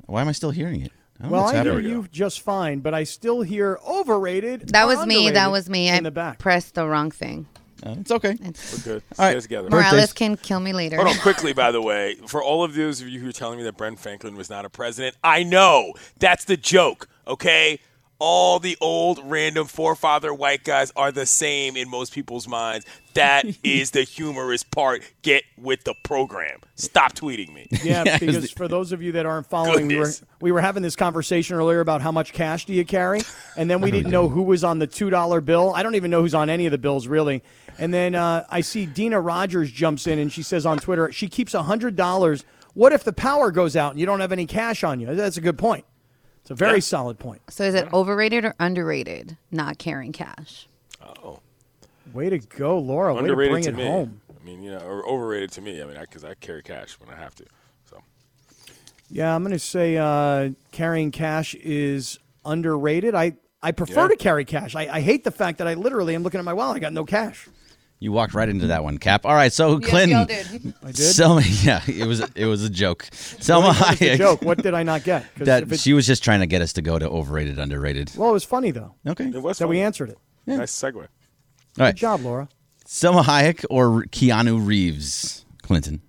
[0.07, 0.93] Why am I still hearing it?
[1.21, 4.69] I Well, what's I hear you just fine, but I still hear overrated.
[4.69, 5.31] That was me.
[5.31, 5.89] That was me.
[5.89, 6.39] in I the back.
[6.39, 7.47] pressed the wrong thing.
[7.85, 8.39] Uh, it's okay.
[8.41, 8.53] We're
[8.85, 9.03] good.
[9.19, 9.33] All right.
[9.33, 9.69] Stay together.
[9.69, 9.93] Birthdays.
[9.93, 10.97] Morales can kill me later.
[10.97, 13.59] Hold on, quickly, by the way, for all of those of you who are telling
[13.59, 17.81] me that Ben Franklin was not a president, I know that's the joke, okay?
[18.19, 22.87] All the old random forefather white guys are the same in most people's minds.
[23.15, 25.03] That is the humorous part.
[25.23, 26.61] Get with the program.
[26.77, 27.67] Stop tweeting me.
[27.85, 30.53] Yeah, Yeah, it was because for those of you that aren't following, we were we
[30.53, 33.21] were having this conversation earlier about how much cash do you carry,
[33.57, 35.73] and then we didn't know who was on the two dollar bill.
[35.75, 37.43] I don't even know who's on any of the bills really.
[37.79, 41.29] And then uh, I see Dina Rogers jumps in and she says on Twitter she
[41.29, 42.45] keeps hundred dollars.
[42.73, 45.15] What if the power goes out and you don't have any cash on you?
[45.15, 45.85] That's a good point.
[46.47, 47.43] It's a very solid point.
[47.51, 50.69] so is it overrated or underrated not carrying cash?
[51.05, 51.41] Oh,
[52.13, 53.13] Way to go, Laura.
[53.15, 53.85] Way to bring to it me.
[53.85, 54.21] home.
[54.31, 55.83] I mean, you know, or overrated to me.
[55.83, 57.45] I mean, because I, carry cash when I have to.
[57.91, 57.99] So
[59.11, 63.17] Yeah, I'm going to say uh, carrying cash is underrated.
[63.17, 64.09] I, I prefer Yeah.
[64.11, 64.77] to carry cash.
[64.77, 66.77] I, I hate the fact that I literally am looking at my wallet.
[66.77, 67.49] I got no cash.
[67.99, 69.25] You walked right into that one, Cap.
[69.25, 70.19] All right, so Clinton.
[70.19, 70.47] I did.
[70.93, 73.05] Salma, yeah, it was it was a joke.
[73.13, 74.19] Salma What was Hayek.
[74.19, 74.43] joke?
[74.43, 75.25] What did I not get?
[75.37, 78.13] That it- she was just trying to get us to go to overrated, underrated.
[78.17, 79.25] well, it was funny though Okay.
[79.29, 80.19] it was that we answered it.
[80.47, 80.95] Nice segue.
[80.97, 81.95] All Good right.
[81.95, 82.49] job, Laura.
[82.87, 86.03] Salma Hayek or Keanu Reeves, Clinton.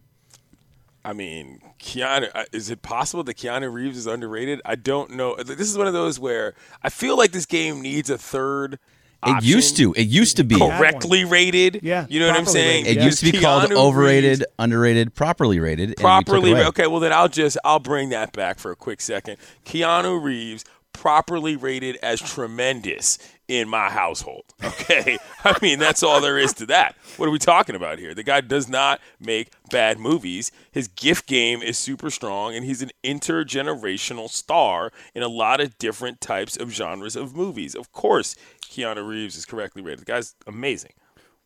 [1.06, 4.62] I mean, Keanu, uh, is it possible that Keanu Reeves is underrated?
[4.65, 5.36] I don't know.
[5.38, 8.78] This is one of those where I feel like this game needs a third.
[9.25, 9.49] It option.
[9.49, 9.93] used to.
[9.93, 10.58] It used to be.
[10.60, 11.80] Correctly rated.
[11.82, 12.86] Yeah, you know what I'm saying.
[12.86, 15.89] rated, It used to be called overrated, Reeves underrated, properly rated.
[15.89, 16.51] and we took it properly.
[16.51, 16.65] away.
[16.67, 19.38] Okay, well then I'll just I'll bring that back for a quick second.
[19.65, 20.63] Keanu Reeves
[20.98, 24.44] properly rated as tremendous in my household.
[24.64, 26.96] Okay, I mean that's all there is to that.
[27.18, 28.14] What are we talking about here?
[28.14, 30.52] The guy does not make bad movies.
[30.72, 35.78] His gift game is super strong, and he's an intergenerational star in a lot of
[35.78, 37.76] different types of genres of movies.
[37.76, 40.00] Of course, Keanu Reeves is correctly rated.
[40.00, 40.94] The guy's amazing.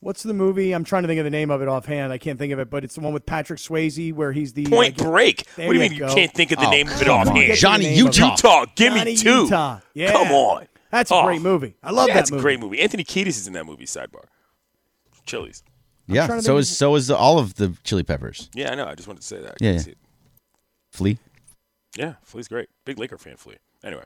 [0.02, 0.72] What's the movie?
[0.74, 2.12] I'm trying to think of the name of it offhand.
[2.12, 4.66] I can't think of it, but it's the one with Patrick Swayze where he's the
[4.66, 5.46] Point uh, Break.
[5.56, 7.08] There What do you you mean you can't think of the Oh, name of it
[7.08, 7.54] offhand?
[7.56, 8.06] Johnny the name.
[8.08, 8.32] Utah.
[8.32, 9.44] Utah, give Johnny me two.
[9.44, 9.80] Utah.
[9.94, 10.12] Yeah.
[10.12, 10.68] Come on.
[10.90, 11.24] That's a Oh.
[11.26, 11.76] great movie.
[11.84, 12.40] I love yeah, that it's movie.
[12.40, 12.82] a great movie.
[12.82, 13.86] Anthony Kiedis is in that movie.
[13.86, 14.26] Sidebar.
[15.26, 15.64] Chili's.
[16.08, 16.40] Yeah.
[16.40, 18.50] So is so is the, all of the Chili Peppers.
[18.56, 18.88] Yeah, I know.
[18.88, 19.52] I just wanted to say that.
[19.52, 19.78] I Yeah, yeah.
[19.78, 19.98] see it.
[20.92, 21.18] Flea.
[21.96, 22.70] Yeah, Flea's great.
[22.86, 23.58] Big Laker fan, Flea.
[23.84, 24.04] Anyway,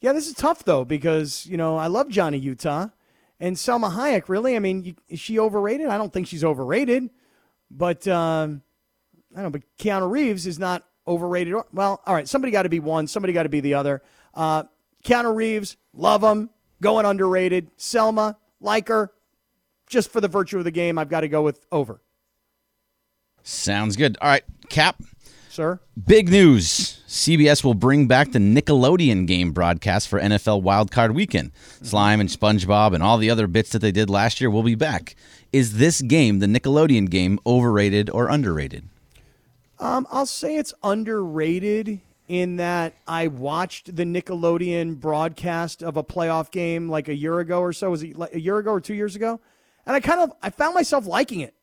[0.00, 2.88] Yeah, this is tough though because you know I love Johnny Utah
[3.40, 4.28] and Salma Hayek.
[4.28, 5.88] Really, I mean, you, is she overrated?
[5.88, 7.10] I don't think she's overrated,
[7.70, 8.62] but um,
[9.32, 9.58] I don't know.
[9.58, 11.54] But Keanu Reeves is not overrated.
[11.72, 13.06] Well, all right, somebody got to be one.
[13.06, 14.02] Somebody got to be the other.
[14.34, 14.64] Uh,
[15.04, 16.50] Keanu Reeves, love him.
[16.82, 17.76] Going underrated.
[17.78, 19.10] Salma, like her.
[19.88, 22.00] Just for the virtue of the game, I've got to go with over,
[23.44, 24.18] Sounds good.
[24.20, 25.00] All right, Cap.
[25.56, 25.80] Sir.
[26.06, 27.02] Big news.
[27.08, 31.50] CBS will bring back the Nickelodeon game broadcast for NFL Wildcard Weekend.
[31.82, 34.74] Slime and SpongeBob and all the other bits that they did last year will be
[34.74, 35.16] back.
[35.52, 38.88] Is this game, the Nickelodeon game, overrated or underrated?
[39.78, 46.50] Um, I'll say it's underrated in that I watched the Nickelodeon broadcast of a playoff
[46.50, 47.90] game like a year ago or so.
[47.90, 49.40] Was it like a year ago or two years ago?
[49.86, 51.54] And I kind of I found myself liking it.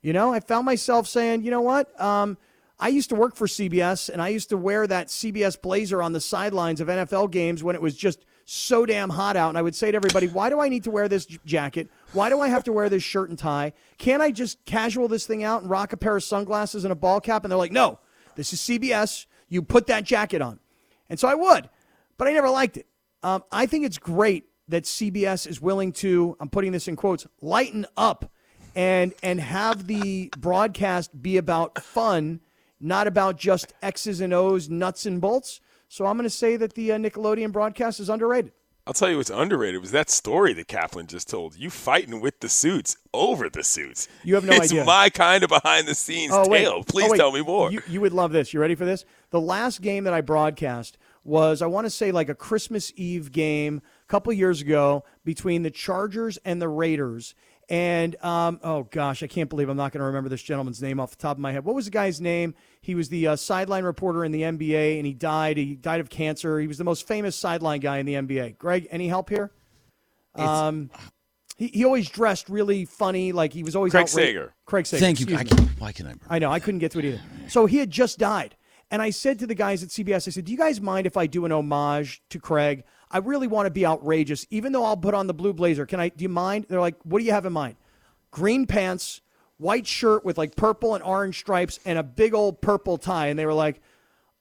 [0.00, 1.98] You know, I found myself saying, you know what?
[2.00, 2.38] Um,
[2.78, 6.12] I used to work for CBS, and I used to wear that CBS blazer on
[6.12, 9.48] the sidelines of NFL games when it was just so damn hot out.
[9.48, 11.88] And I would say to everybody, why do I need to wear this jacket?
[12.12, 13.72] Why do I have to wear this shirt and tie?
[13.98, 16.96] Can't I just casual this thing out and rock a pair of sunglasses and a
[16.96, 17.44] ball cap?
[17.44, 18.00] And they're like, no,
[18.34, 19.26] this is CBS.
[19.48, 20.58] You put that jacket on.
[21.08, 21.70] And so I would,
[22.18, 22.86] but I never liked it.
[23.22, 27.26] Um, I think it's great that CBS is willing to, I'm putting this in quotes,
[27.40, 28.30] lighten up
[28.74, 32.40] and and have the broadcast be about fun,
[32.84, 35.60] not about just X's and O's, nuts and bolts.
[35.88, 38.52] So I'm going to say that the uh, Nickelodeon broadcast is underrated.
[38.86, 41.56] I'll tell you what's underrated was that story that Kaplan just told.
[41.56, 44.08] You fighting with the suits over the suits.
[44.24, 44.80] You have no it's idea.
[44.82, 46.64] It's my kind of behind the scenes Oh, wait.
[46.64, 46.84] tale.
[46.84, 47.72] Please Oh, tell me more.
[47.72, 48.52] You, you would love this.
[48.52, 49.06] You ready for this?
[49.30, 53.32] The last game that I broadcast was, I want to say, like a Christmas Eve
[53.32, 57.34] game a couple years ago between the Chargers and the Raiders.
[57.68, 61.00] And, um, oh gosh, I can't believe I'm not going to remember this gentleman's name
[61.00, 61.64] off the top of my head.
[61.64, 62.54] What was the guy's name?
[62.80, 65.56] He was the uh, sideline reporter in the NBA, and he died.
[65.56, 66.60] He died of cancer.
[66.60, 68.58] He was the most famous sideline guy in the NBA.
[68.58, 69.50] Greg, any help here?
[70.34, 70.90] Um,
[71.56, 74.54] he, he always dressed really funny, like he was always Craig outra- Sager.
[74.66, 75.00] Craig Sager.
[75.00, 75.24] Thank you.
[75.34, 76.14] excuse I can't, why can I?
[76.28, 76.50] I know.
[76.50, 77.20] I couldn't get to it either.
[77.48, 78.56] So he had just died.
[78.90, 81.16] And I said to the guys at CBS, I said, Do you guys mind if
[81.16, 82.84] I do an homage to Craig?
[83.14, 85.86] I really want to be outrageous, even though I'll put on the blue blazer.
[85.86, 86.08] Can I?
[86.10, 86.66] Do you mind?
[86.68, 87.76] They're like, What do you have in mind?
[88.32, 89.20] Green pants,
[89.56, 93.28] white shirt with like purple and orange stripes, and a big old purple tie.
[93.28, 93.80] And they were like,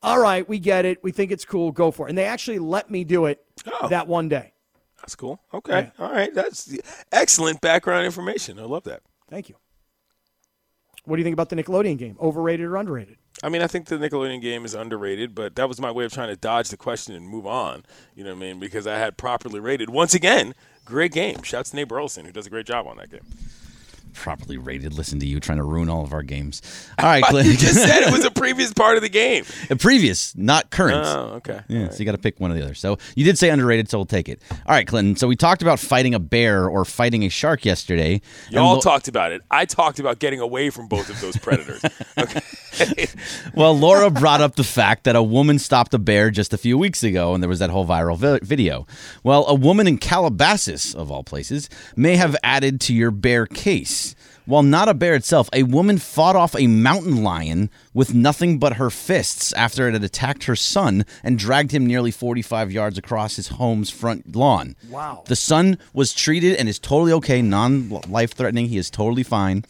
[0.02, 1.04] All right, we get it.
[1.04, 1.72] We think it's cool.
[1.72, 2.10] Go for it.
[2.10, 3.46] And they actually let me do it
[3.82, 3.88] Oh.
[3.90, 4.54] that one day.
[5.02, 5.40] That's cool.
[5.54, 5.92] Okay.
[6.00, 6.34] All right.
[6.34, 6.76] That's
[7.12, 8.58] excellent background information.
[8.58, 9.04] I love that.
[9.30, 9.56] Thank you.
[11.06, 12.18] What do you think about the Nickelodeon game?
[12.20, 13.18] Overrated or underrated?
[13.44, 16.14] I mean, I think the Nickelodeon game is underrated, but that was my way of
[16.14, 17.84] trying to dodge the question and move on.
[18.16, 18.60] You know what I mean?
[18.60, 19.90] Because I had properly rated.
[19.90, 21.44] Once again, great game.
[21.44, 23.26] Shouts to Nate Burleson, who does a great job on that game.
[24.14, 24.94] Properly rated.
[24.94, 26.62] Listen to you trying to ruin all of our games.
[27.00, 27.48] All right, Clint.
[27.48, 29.44] you just said it was a previous part of the game.
[29.70, 31.06] A previous, not current.
[31.06, 31.62] Oh, okay.
[31.68, 32.74] Yeah, so you got to pick one or the other.
[32.76, 34.42] So you did say underrated, so we'll take it.
[34.52, 35.16] All right, Clinton.
[35.16, 38.22] So we talked about fighting a bear or fighting a shark yesterday.
[38.50, 39.42] Y'all Lo- talked about it.
[39.52, 41.82] I talked about getting away from both of those predators.
[42.76, 43.06] Okay.
[43.54, 46.76] Well, Laura brought up the fact that a woman stopped a bear just a few
[46.76, 48.88] weeks ago, and there was that whole viral vi- video.
[49.24, 54.03] Well, a woman in Calabasas, of all places, may have added to your bear case.
[54.46, 58.74] While not a bear itself, a woman fought off a mountain lion with nothing but
[58.74, 63.38] her fists after it had attacked her son and dragged him nearly 45 yards across
[63.38, 64.76] his home's front lawn.
[64.90, 65.24] Wow.
[65.26, 68.68] The son was treated and is totally okay, non life threatening.
[68.68, 69.64] He is totally fine.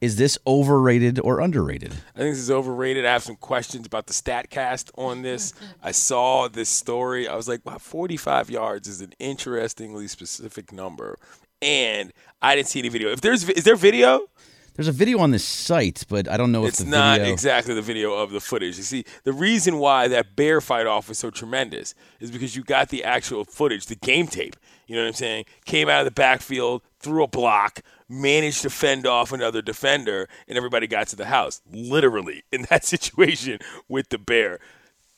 [0.00, 1.92] Is this overrated or underrated?
[2.14, 3.06] I think this is overrated.
[3.06, 5.54] I have some questions about the StatCast on this.
[5.82, 7.26] I saw this story.
[7.26, 11.18] I was like, wow, 45 yards is an interestingly specific number.
[11.62, 12.12] And
[12.44, 13.10] I didn't see any video.
[13.10, 14.26] If there's is there video?
[14.74, 17.32] There's a video on this site, but I don't know It's if the not video.
[17.32, 18.76] exactly the video of the footage.
[18.76, 22.64] You see, the reason why that bear fight off was so tremendous is because you
[22.64, 24.56] got the actual footage, the game tape.
[24.88, 25.44] You know what I'm saying?
[25.64, 30.58] Came out of the backfield, threw a block, managed to fend off another defender, and
[30.58, 31.62] everybody got to the house.
[31.70, 34.58] Literally in that situation with the bear.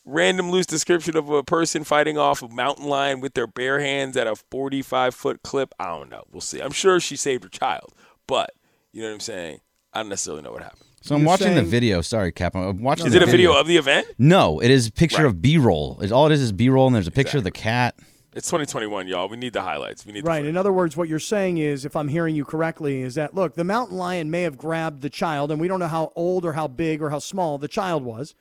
[0.08, 4.16] Random loose description of a person fighting off a mountain lion with their bare hands
[4.16, 5.74] at a 45 foot clip.
[5.80, 6.22] I don't know.
[6.30, 6.60] We'll see.
[6.60, 7.92] I'm sure she saved her child,
[8.28, 8.50] but
[8.92, 9.60] you know what I'm saying?
[9.92, 10.82] I don't necessarily know what happened.
[11.02, 12.02] so I'm You're watching the video.
[12.02, 12.54] Sorry, Cap.
[12.54, 13.06] I'm watching.
[13.06, 14.06] Is the it a video of the event?
[14.16, 15.26] No, it is a picture Right.
[15.26, 15.94] of B-roll.
[15.98, 17.96] It's- All it is is B-roll, and there's a picture of the cat.
[18.32, 19.28] It's 2021, y'all.
[19.28, 20.04] We need the highlights.
[20.06, 20.36] We need the Right.
[20.40, 20.50] footage.
[20.50, 23.54] In other words, what you're saying is, if I'm hearing you correctly, is that look,
[23.56, 26.52] the mountain lion may have grabbed the child, and we don't know how old or
[26.52, 28.34] how big or how small the child was.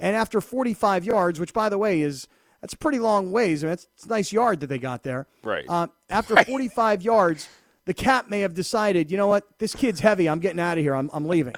[0.00, 2.26] And after 45 yards, which by the way is
[2.60, 3.62] that's a pretty long ways.
[3.62, 5.26] I mean, it's, it's a nice yard that they got there.
[5.42, 5.64] Right.
[5.68, 7.48] Uh, after 45 yards,
[7.84, 10.28] the cat may have decided, you know what, this kid's heavy.
[10.28, 10.94] I'm getting out of here.
[10.94, 11.54] I'm, I'm leaving.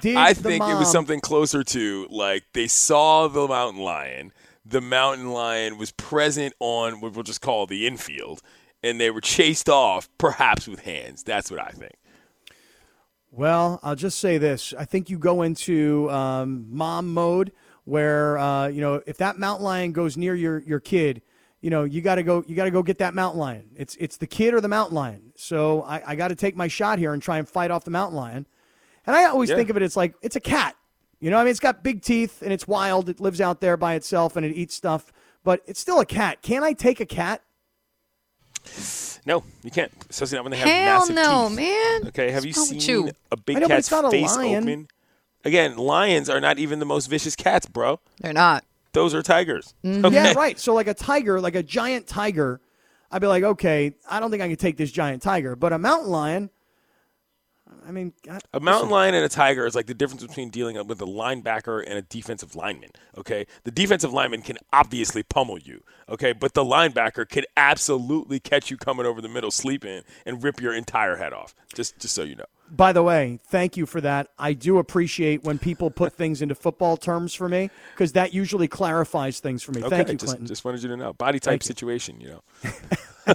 [0.00, 4.32] Did I think it was something closer to like they saw the mountain lion.
[4.66, 8.42] The mountain lion was present on what we'll just call the infield,
[8.82, 11.22] and they were chased off, perhaps with hands.
[11.22, 11.92] That's what I think.
[13.30, 14.74] Well, I'll just say this.
[14.76, 17.52] I think you go into um, mom mode
[17.84, 21.22] where uh, you know if that mountain lion goes near your your kid,
[21.60, 23.70] you know you got to go you got to go get that mountain lion.
[23.76, 25.32] It's it's the kid or the mountain lion.
[25.36, 27.90] So I, I got to take my shot here and try and fight off the
[27.90, 28.46] mountain lion.
[29.06, 29.56] And I always Yeah.
[29.56, 30.76] think of it it's like it's a cat.
[31.20, 33.08] You know, I mean, it's got big teeth and it's wild.
[33.08, 35.10] It lives out there by itself and it eats stuff,
[35.42, 36.42] but it's still a cat.
[36.42, 37.42] Can I take a cat?
[39.26, 39.90] No, you can't.
[40.10, 41.56] Especially not when they have Hell massive no, teeth.
[41.56, 42.08] man.
[42.08, 43.12] Okay, have you What's wrong seen you?
[43.30, 44.64] a big I know, cat's it's a face lion.
[44.64, 44.88] open?
[45.44, 48.00] Again, lions are not even the most vicious cats, bro.
[48.20, 48.64] They're not.
[48.92, 49.74] Those are tigers.
[49.84, 50.04] Mm-hmm.
[50.06, 50.14] Okay?
[50.14, 50.58] Yeah, right.
[50.58, 52.60] So like a tiger, like a giant tiger,
[53.10, 55.78] I'd be like, okay, I don't think I can take this giant tiger, but a
[55.78, 56.50] mountain lion.
[57.86, 60.76] I mean, God, A mountain lion and a tiger is like the difference between dealing
[60.86, 62.90] with a linebacker and a defensive lineman.
[63.16, 65.82] Okay, the defensive lineman can obviously pummel you.
[66.08, 70.60] Okay, but the linebacker can absolutely catch you coming over the middle, sleeping, and rip
[70.60, 71.54] your entire head off.
[71.74, 72.44] Just, just so you know.
[72.70, 74.28] By the way, thank you for that.
[74.38, 78.68] I do appreciate when people put things into football terms for me because that usually
[78.68, 79.82] clarifies things for me.
[79.82, 80.46] Okay, thank you, just, Clinton.
[80.46, 81.12] just wanted you to know.
[81.14, 83.34] Body type situation, you know.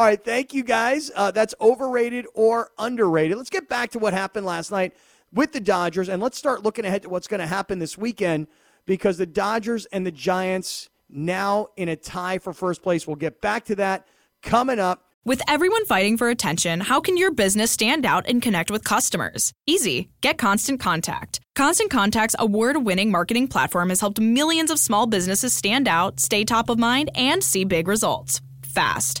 [0.00, 1.10] All right, thank you guys.
[1.14, 3.36] Uh, that's overrated or underrated.
[3.36, 4.94] Let's get back to what happened last night
[5.30, 8.46] with the Dodgers, and let's start looking ahead to what's going to happen this weekend
[8.86, 13.06] because the Dodgers and the Giants now in a tie for first place.
[13.06, 14.08] We'll get back to that
[14.40, 15.04] coming up.
[15.26, 19.52] With everyone fighting for attention, how can your business stand out and connect with customers?
[19.66, 20.08] Easy.
[20.22, 21.40] Get Constant Contact.
[21.54, 26.42] Constant Contact's award winning marketing platform has helped millions of small businesses stand out, stay
[26.42, 29.20] top of mind, and see big results fast.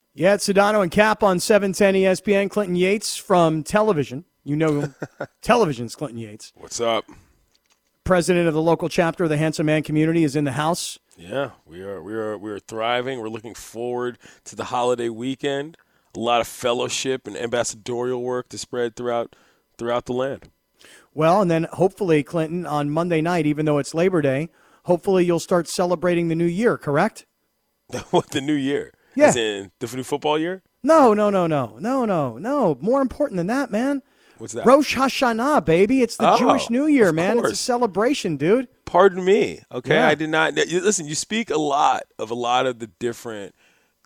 [0.13, 2.49] Yeah, it's Sedano and Cap on 710 ESPN.
[2.49, 4.25] Clinton Yates from television.
[4.43, 4.93] You know,
[5.41, 6.51] television's Clinton Yates.
[6.57, 7.05] What's up?
[8.03, 10.99] President of the local chapter of the Handsome Man community is in the house.
[11.17, 13.19] Yeah, we are we are we are thriving.
[13.19, 15.77] We're looking forward to the holiday weekend.
[16.15, 19.35] A lot of fellowship and ambassadorial work to spread throughout
[19.77, 20.49] throughout the land.
[21.13, 24.49] Well, and then hopefully, Clinton, on Monday night, even though it's Labor Day,
[24.85, 27.25] hopefully you'll start celebrating the new year, correct?
[28.09, 28.91] what the new year?
[29.15, 29.27] Yeah.
[29.27, 30.63] As in the new football year?
[30.83, 32.77] No, no, no, no, no, no, no.
[32.81, 34.01] More important than that, man.
[34.37, 34.65] What's that?
[34.65, 36.01] Rosh Hashanah, baby.
[36.01, 37.37] It's the Oh, Jewish New Year, man.
[37.39, 38.67] It's a celebration, dude.
[38.85, 39.61] Pardon me.
[39.71, 40.07] Okay, Yeah.
[40.07, 40.57] I did not.
[40.69, 43.53] you- Listen, you speak a lot of a lot of the different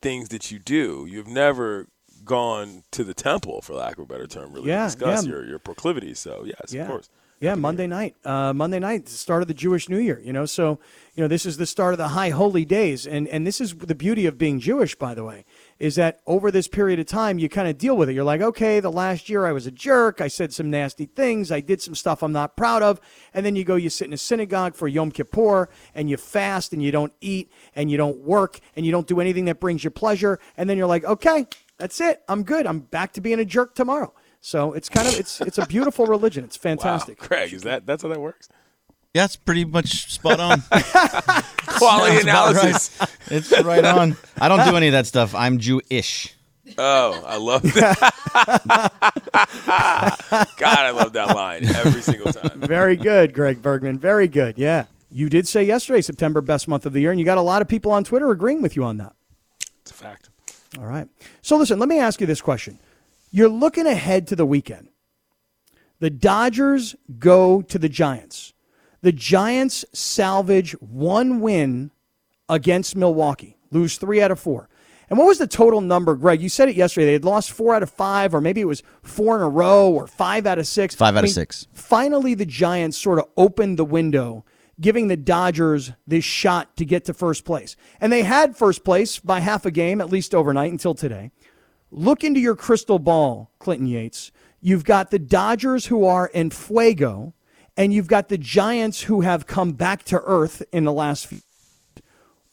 [0.01, 1.07] things that you do.
[1.09, 1.87] You've never
[2.25, 5.31] gone to the temple, for lack of a better term, really Yeah, discuss yeah.
[5.31, 6.19] your your proclivities.
[6.19, 6.81] So yes, Yeah.
[6.83, 7.09] of course.
[7.41, 8.15] Yeah, Monday night.
[8.23, 10.21] Uh, Monday night, the start of the Jewish New Year.
[10.23, 10.79] You know, so
[11.15, 13.75] you know this is the start of the high holy days, and and this is
[13.75, 15.43] the beauty of being Jewish, by the way,
[15.77, 18.13] is that over this period of time you kind of deal with it.
[18.13, 20.21] You're like, okay, the last year I was a jerk.
[20.21, 21.51] I said some nasty things.
[21.51, 23.01] I did some stuff I'm not proud of,
[23.33, 26.71] and then you go, you sit in a synagogue for Yom Kippur, and you fast,
[26.71, 29.83] and you don't eat, and you don't work, and you don't do anything that brings
[29.83, 32.23] you pleasure, and then you're like, okay, that's it.
[32.29, 32.65] I'm good.
[32.65, 34.13] I'm back to being a jerk tomorrow.
[34.45, 36.43] So it's kind of it's it's a beautiful religion.
[36.43, 37.19] It's fantastic.
[37.19, 38.47] Wow, Craig, is that that's how that works?
[39.15, 40.61] Yeah, it's pretty much spot on.
[41.65, 42.99] Quality Sounds about analysis.
[42.99, 43.09] right.
[43.31, 44.15] It's right on.
[44.39, 45.33] I don't do any of that stuff.
[45.33, 46.35] I'm Jewish.
[46.77, 48.93] Oh, I love that.
[50.57, 52.59] God, I love that line every single time.
[52.61, 53.97] Very good, Greg Bergman.
[53.97, 54.59] Very good.
[54.59, 54.85] Yeah.
[55.09, 57.63] You did say yesterday, September, best month of the year, and you got a lot
[57.63, 59.15] of people on Twitter agreeing with you on that.
[59.81, 60.29] It's a fact.
[60.77, 61.07] All right.
[61.41, 62.77] So listen, let me ask you this question.
[63.35, 64.87] You're looking ahead to the weekend.
[65.99, 68.53] The Dodgers go to the Giants.
[69.01, 71.91] The Giants salvage one win
[72.47, 74.69] against Milwaukee, lose three out of four.
[75.09, 76.41] And what was the total number, Greg?
[76.41, 77.07] You said it yesterday.
[77.07, 79.91] They had lost four out of five, or maybe it was four in a row,
[79.91, 80.95] or five out of six.
[80.95, 81.67] Five out I of six.
[81.73, 84.45] Finally, the Giants sort of opened the window,
[84.79, 87.75] giving the Dodgers this shot to get to first place.
[87.99, 91.31] And they had first place by half a game, at least overnight until today.
[91.91, 94.31] Look into your crystal ball, Clinton Yates.
[94.61, 97.33] You've got the Dodgers who are in fuego,
[97.77, 101.41] and you've got the Giants who have come back to earth in the last few.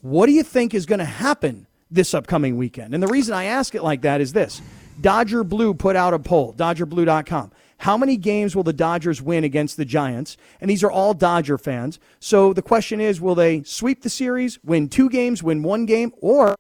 [0.01, 2.93] What do you think is going to happen this upcoming weekend?
[2.93, 4.61] And the reason I ask it like that is this
[5.01, 7.53] Dodger Blue put out a poll, DodgerBlue.com.
[7.79, 10.37] How many games will the Dodgers win against the Giants?
[10.61, 11.99] And these are all Dodger fans.
[12.21, 16.13] So the question is will they sweep the series, win two games, win one game,
[16.21, 16.55] or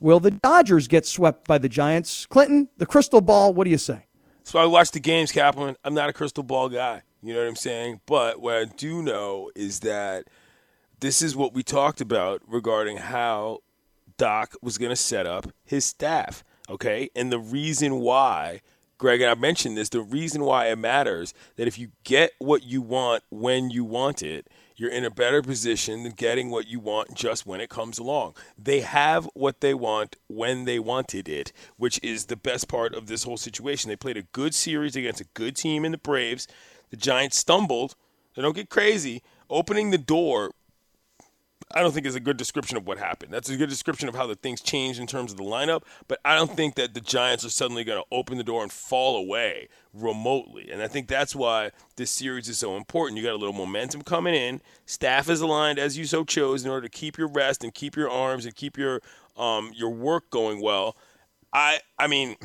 [0.00, 2.26] will the Dodgers get swept by the Giants?
[2.26, 4.06] Clinton, the crystal ball, what do you say?
[4.42, 5.76] So I watch the games, Kaplan.
[5.84, 7.02] I'm not a crystal ball guy.
[7.22, 8.00] You know what I'm saying?
[8.06, 10.24] But what I do know is that
[11.00, 13.60] this is what we talked about regarding how
[14.16, 16.42] Doc was going to set up his staff.
[16.68, 17.10] Okay.
[17.14, 18.62] And the reason why,
[18.98, 22.62] Greg, and I mentioned this, the reason why it matters that if you get what
[22.62, 24.48] you want when you want it,
[24.80, 28.34] you're in a better position than getting what you want just when it comes along.
[28.56, 33.06] They have what they want when they wanted it, which is the best part of
[33.06, 33.90] this whole situation.
[33.90, 36.48] They played a good series against a good team in the Braves.
[36.88, 37.94] The Giants stumbled.
[38.34, 39.22] Don't get crazy.
[39.50, 40.52] Opening the door
[41.72, 43.32] I don't think is a good description of what happened.
[43.32, 46.18] That's a good description of how the things changed in terms of the lineup, but
[46.24, 49.16] I don't think that the Giants are suddenly going to open the door and fall
[49.16, 50.70] away remotely.
[50.70, 53.18] And I think that's why this series is so important.
[53.18, 54.60] You got a little momentum coming in.
[54.86, 57.96] Staff is aligned as you so chose in order to keep your rest and keep
[57.96, 59.00] your arms and keep your
[59.36, 60.96] um, your work going well.
[61.52, 62.36] I I mean,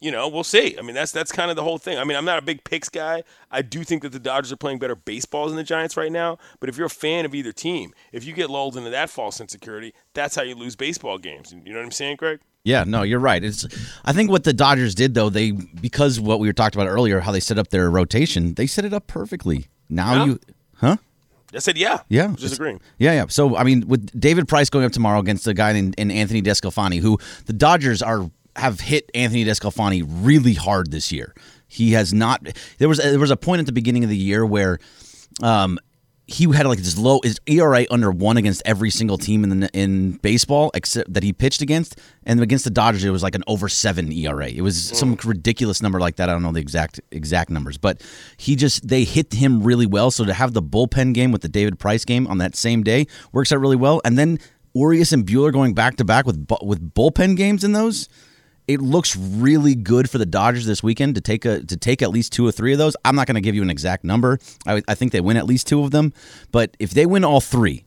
[0.00, 0.76] you know, we'll see.
[0.78, 1.98] I mean, that's that's kind of the whole thing.
[1.98, 3.24] I mean, I'm not a big picks guy.
[3.50, 6.38] I do think that the Dodgers are playing better baseballs than the Giants right now.
[6.60, 9.40] But if you're a fan of either team, if you get lulled into that false
[9.40, 11.52] insecurity, that's how you lose baseball games.
[11.52, 12.40] You know what I'm saying, Greg?
[12.64, 13.42] Yeah, no, you're right.
[13.42, 13.66] It's
[14.04, 17.18] I think what the Dodgers did though, they because what we were talking about earlier,
[17.20, 19.66] how they set up their rotation, they set it up perfectly.
[19.88, 20.24] Now Yeah.
[20.24, 20.40] you
[20.76, 20.96] huh?
[21.54, 21.98] I said, yeah.
[22.08, 22.80] Yeah, just agreeing.
[22.98, 23.26] Yeah, yeah.
[23.28, 26.40] So I mean, with David Price going up tomorrow against a guy named in Anthony
[26.40, 31.34] DeSclafani, who the Dodgers are have hit Anthony DeSclafani really hard this year.
[31.66, 32.46] He has not.
[32.78, 34.78] There was there was a point at the beginning of the year where.
[35.42, 35.78] Um,
[36.26, 39.68] he had like this low his ERA under one against every single team in the,
[39.72, 43.42] in baseball except that he pitched against, and against the Dodgers it was like an
[43.46, 44.48] over seven ERA.
[44.48, 46.28] It was some ridiculous number like that.
[46.28, 48.02] I don't know the exact exact numbers, but
[48.36, 50.10] he just they hit him really well.
[50.10, 53.06] So to have the bullpen game with the David Price game on that same day
[53.32, 54.38] works out really well, and then
[54.74, 58.08] Urias and Buehler going back to back with with bullpen games in those,
[58.68, 62.10] it looks really good for the Dodgers this weekend to take a to take at
[62.10, 62.96] least two or three of those.
[63.04, 64.38] I'm not going to give you an exact number.
[64.66, 66.12] I, I think they win at least two of them,
[66.52, 67.84] but if they win all three,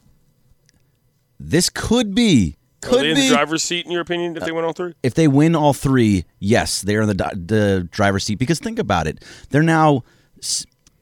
[1.40, 4.66] this could be Are could be the driver's seat, in your opinion, if they win
[4.66, 4.94] all three?
[5.04, 8.38] if they win all three, yes, they're in the the driver's seat.
[8.40, 10.04] Because think about it, they're now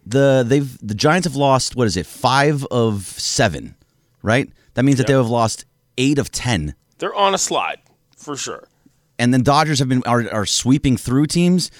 [0.05, 3.75] the they've the Giants have lost what is it five of seven,
[4.21, 4.49] right?
[4.75, 5.65] That means that they have lost
[5.97, 7.79] eight of ten, They're on a slide,
[8.17, 8.67] for sure.
[9.23, 11.71] And then Dodgers have been are, are sweeping through teams.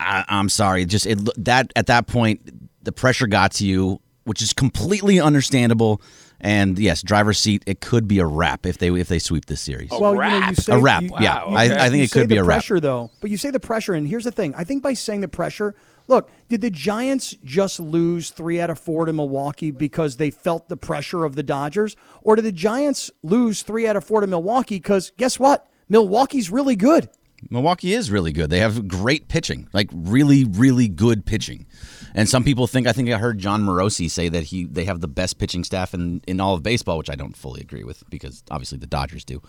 [0.00, 2.40] I, I'm sorry, just it that at that point
[2.82, 6.02] the pressure got to you, which is completely understandable.
[6.40, 7.64] And yes, driver's seat.
[7.66, 9.90] It could be a wrap if they if they sweep this series.
[9.90, 10.54] well, you know, you wrap.
[10.56, 11.48] say A wrap, you- yeah.
[11.48, 12.58] you- I- I think you it say could be the a wrap.
[12.58, 13.10] pressure though.
[13.20, 15.74] But you say the pressure, and here's the thing: I think by saying the pressure,
[16.06, 20.68] look, did the Giants just lose three out of four to Milwaukee because they felt
[20.68, 24.28] the pressure of the Dodgers, or did the Giants lose three out of four to
[24.28, 25.66] Milwaukee because guess what?
[25.88, 27.08] Milwaukee's really good.
[27.50, 28.50] Milwaukee is really good.
[28.50, 31.66] They have great pitching, like really, really good pitching.
[32.14, 35.00] And some people think I think I heard Jon Morosi say that he they have
[35.00, 38.02] the best pitching staff in, in all of baseball, which I don't fully agree with
[38.10, 39.40] because obviously the Dodgers do.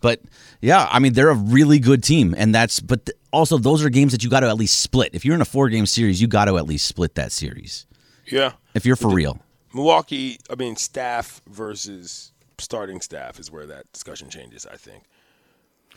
[0.00, 0.20] But
[0.60, 3.88] yeah, I mean they're a really good team, and that's but th- also those are
[3.88, 5.14] games that you got to at least split.
[5.14, 7.86] If you're in a four game series, you got to at least split that series.
[8.26, 8.52] Yeah.
[8.74, 9.40] If you're for real.
[9.72, 15.04] Milwaukee, I mean, staff versus starting staff is where that discussion changes, I think.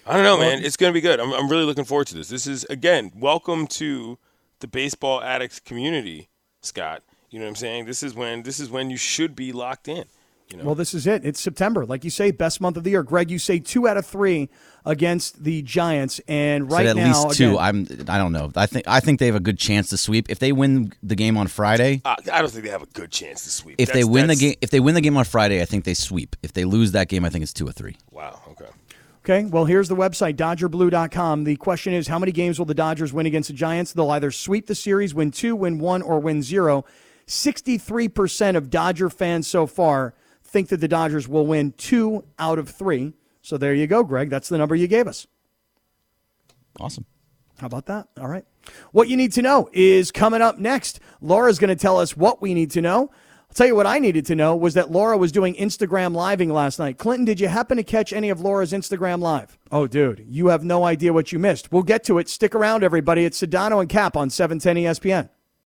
[0.05, 0.63] I don't know, man.
[0.63, 1.19] It's going to be good.
[1.19, 2.29] I'm, I'm really looking forward to this.
[2.29, 4.17] This is, again, welcome to
[4.59, 6.29] the baseball addicts community,
[6.61, 7.03] Scott.
[7.29, 7.85] You know what I'm saying?
[7.85, 10.05] This is when this is when you should be locked in.
[10.49, 10.65] You know?
[10.65, 11.23] Well, this is it.
[11.25, 13.03] It's September, like you say, best month of the year.
[13.03, 14.49] Greg, you say two out of three
[14.85, 17.51] against the Giants, and right Said at now, least two.
[17.57, 18.51] again- I'm I don't know.
[18.57, 21.15] I think I think they have a good chance to sweep if they win the
[21.15, 22.01] game on Friday.
[22.03, 23.75] Uh, I don't think they have a good chance to sweep.
[23.77, 25.85] If they That's- win the game, if they win the game on Friday, I think
[25.85, 26.35] they sweep.
[26.43, 27.95] If they lose that game, I think it's two or three.
[28.09, 28.41] Wow.
[28.49, 28.65] Okay.
[29.23, 31.43] Okay, well, here's the website, DodgerBlue.com.
[31.43, 33.93] The question is how many games will the Dodgers win against the Giants?
[33.93, 36.85] They'll either sweep the series, win two, win one, or win zero.
[37.27, 42.69] 63% of Dodger fans so far think that the Dodgers will win two out of
[42.69, 43.13] three.
[43.43, 44.31] So there you go, Greg.
[44.31, 45.27] That's the number you gave us.
[46.79, 47.05] Awesome.
[47.59, 48.07] How about that?
[48.19, 48.45] All right.
[48.91, 50.99] What you need to know is coming up next.
[51.21, 53.11] Laura's going to tell us what we need to know.
[53.51, 56.53] I'll tell you what I needed to know was that Laura was doing Instagram living
[56.53, 56.97] last night.
[56.97, 59.59] Clinton, did you happen to catch any of Laura's Instagram live?
[59.69, 61.69] Oh, dude, you have no idea what you missed.
[61.69, 62.29] We'll get to it.
[62.29, 63.25] Stick around, everybody.
[63.25, 65.29] It's Sedano and Cap on E 710 ESPN.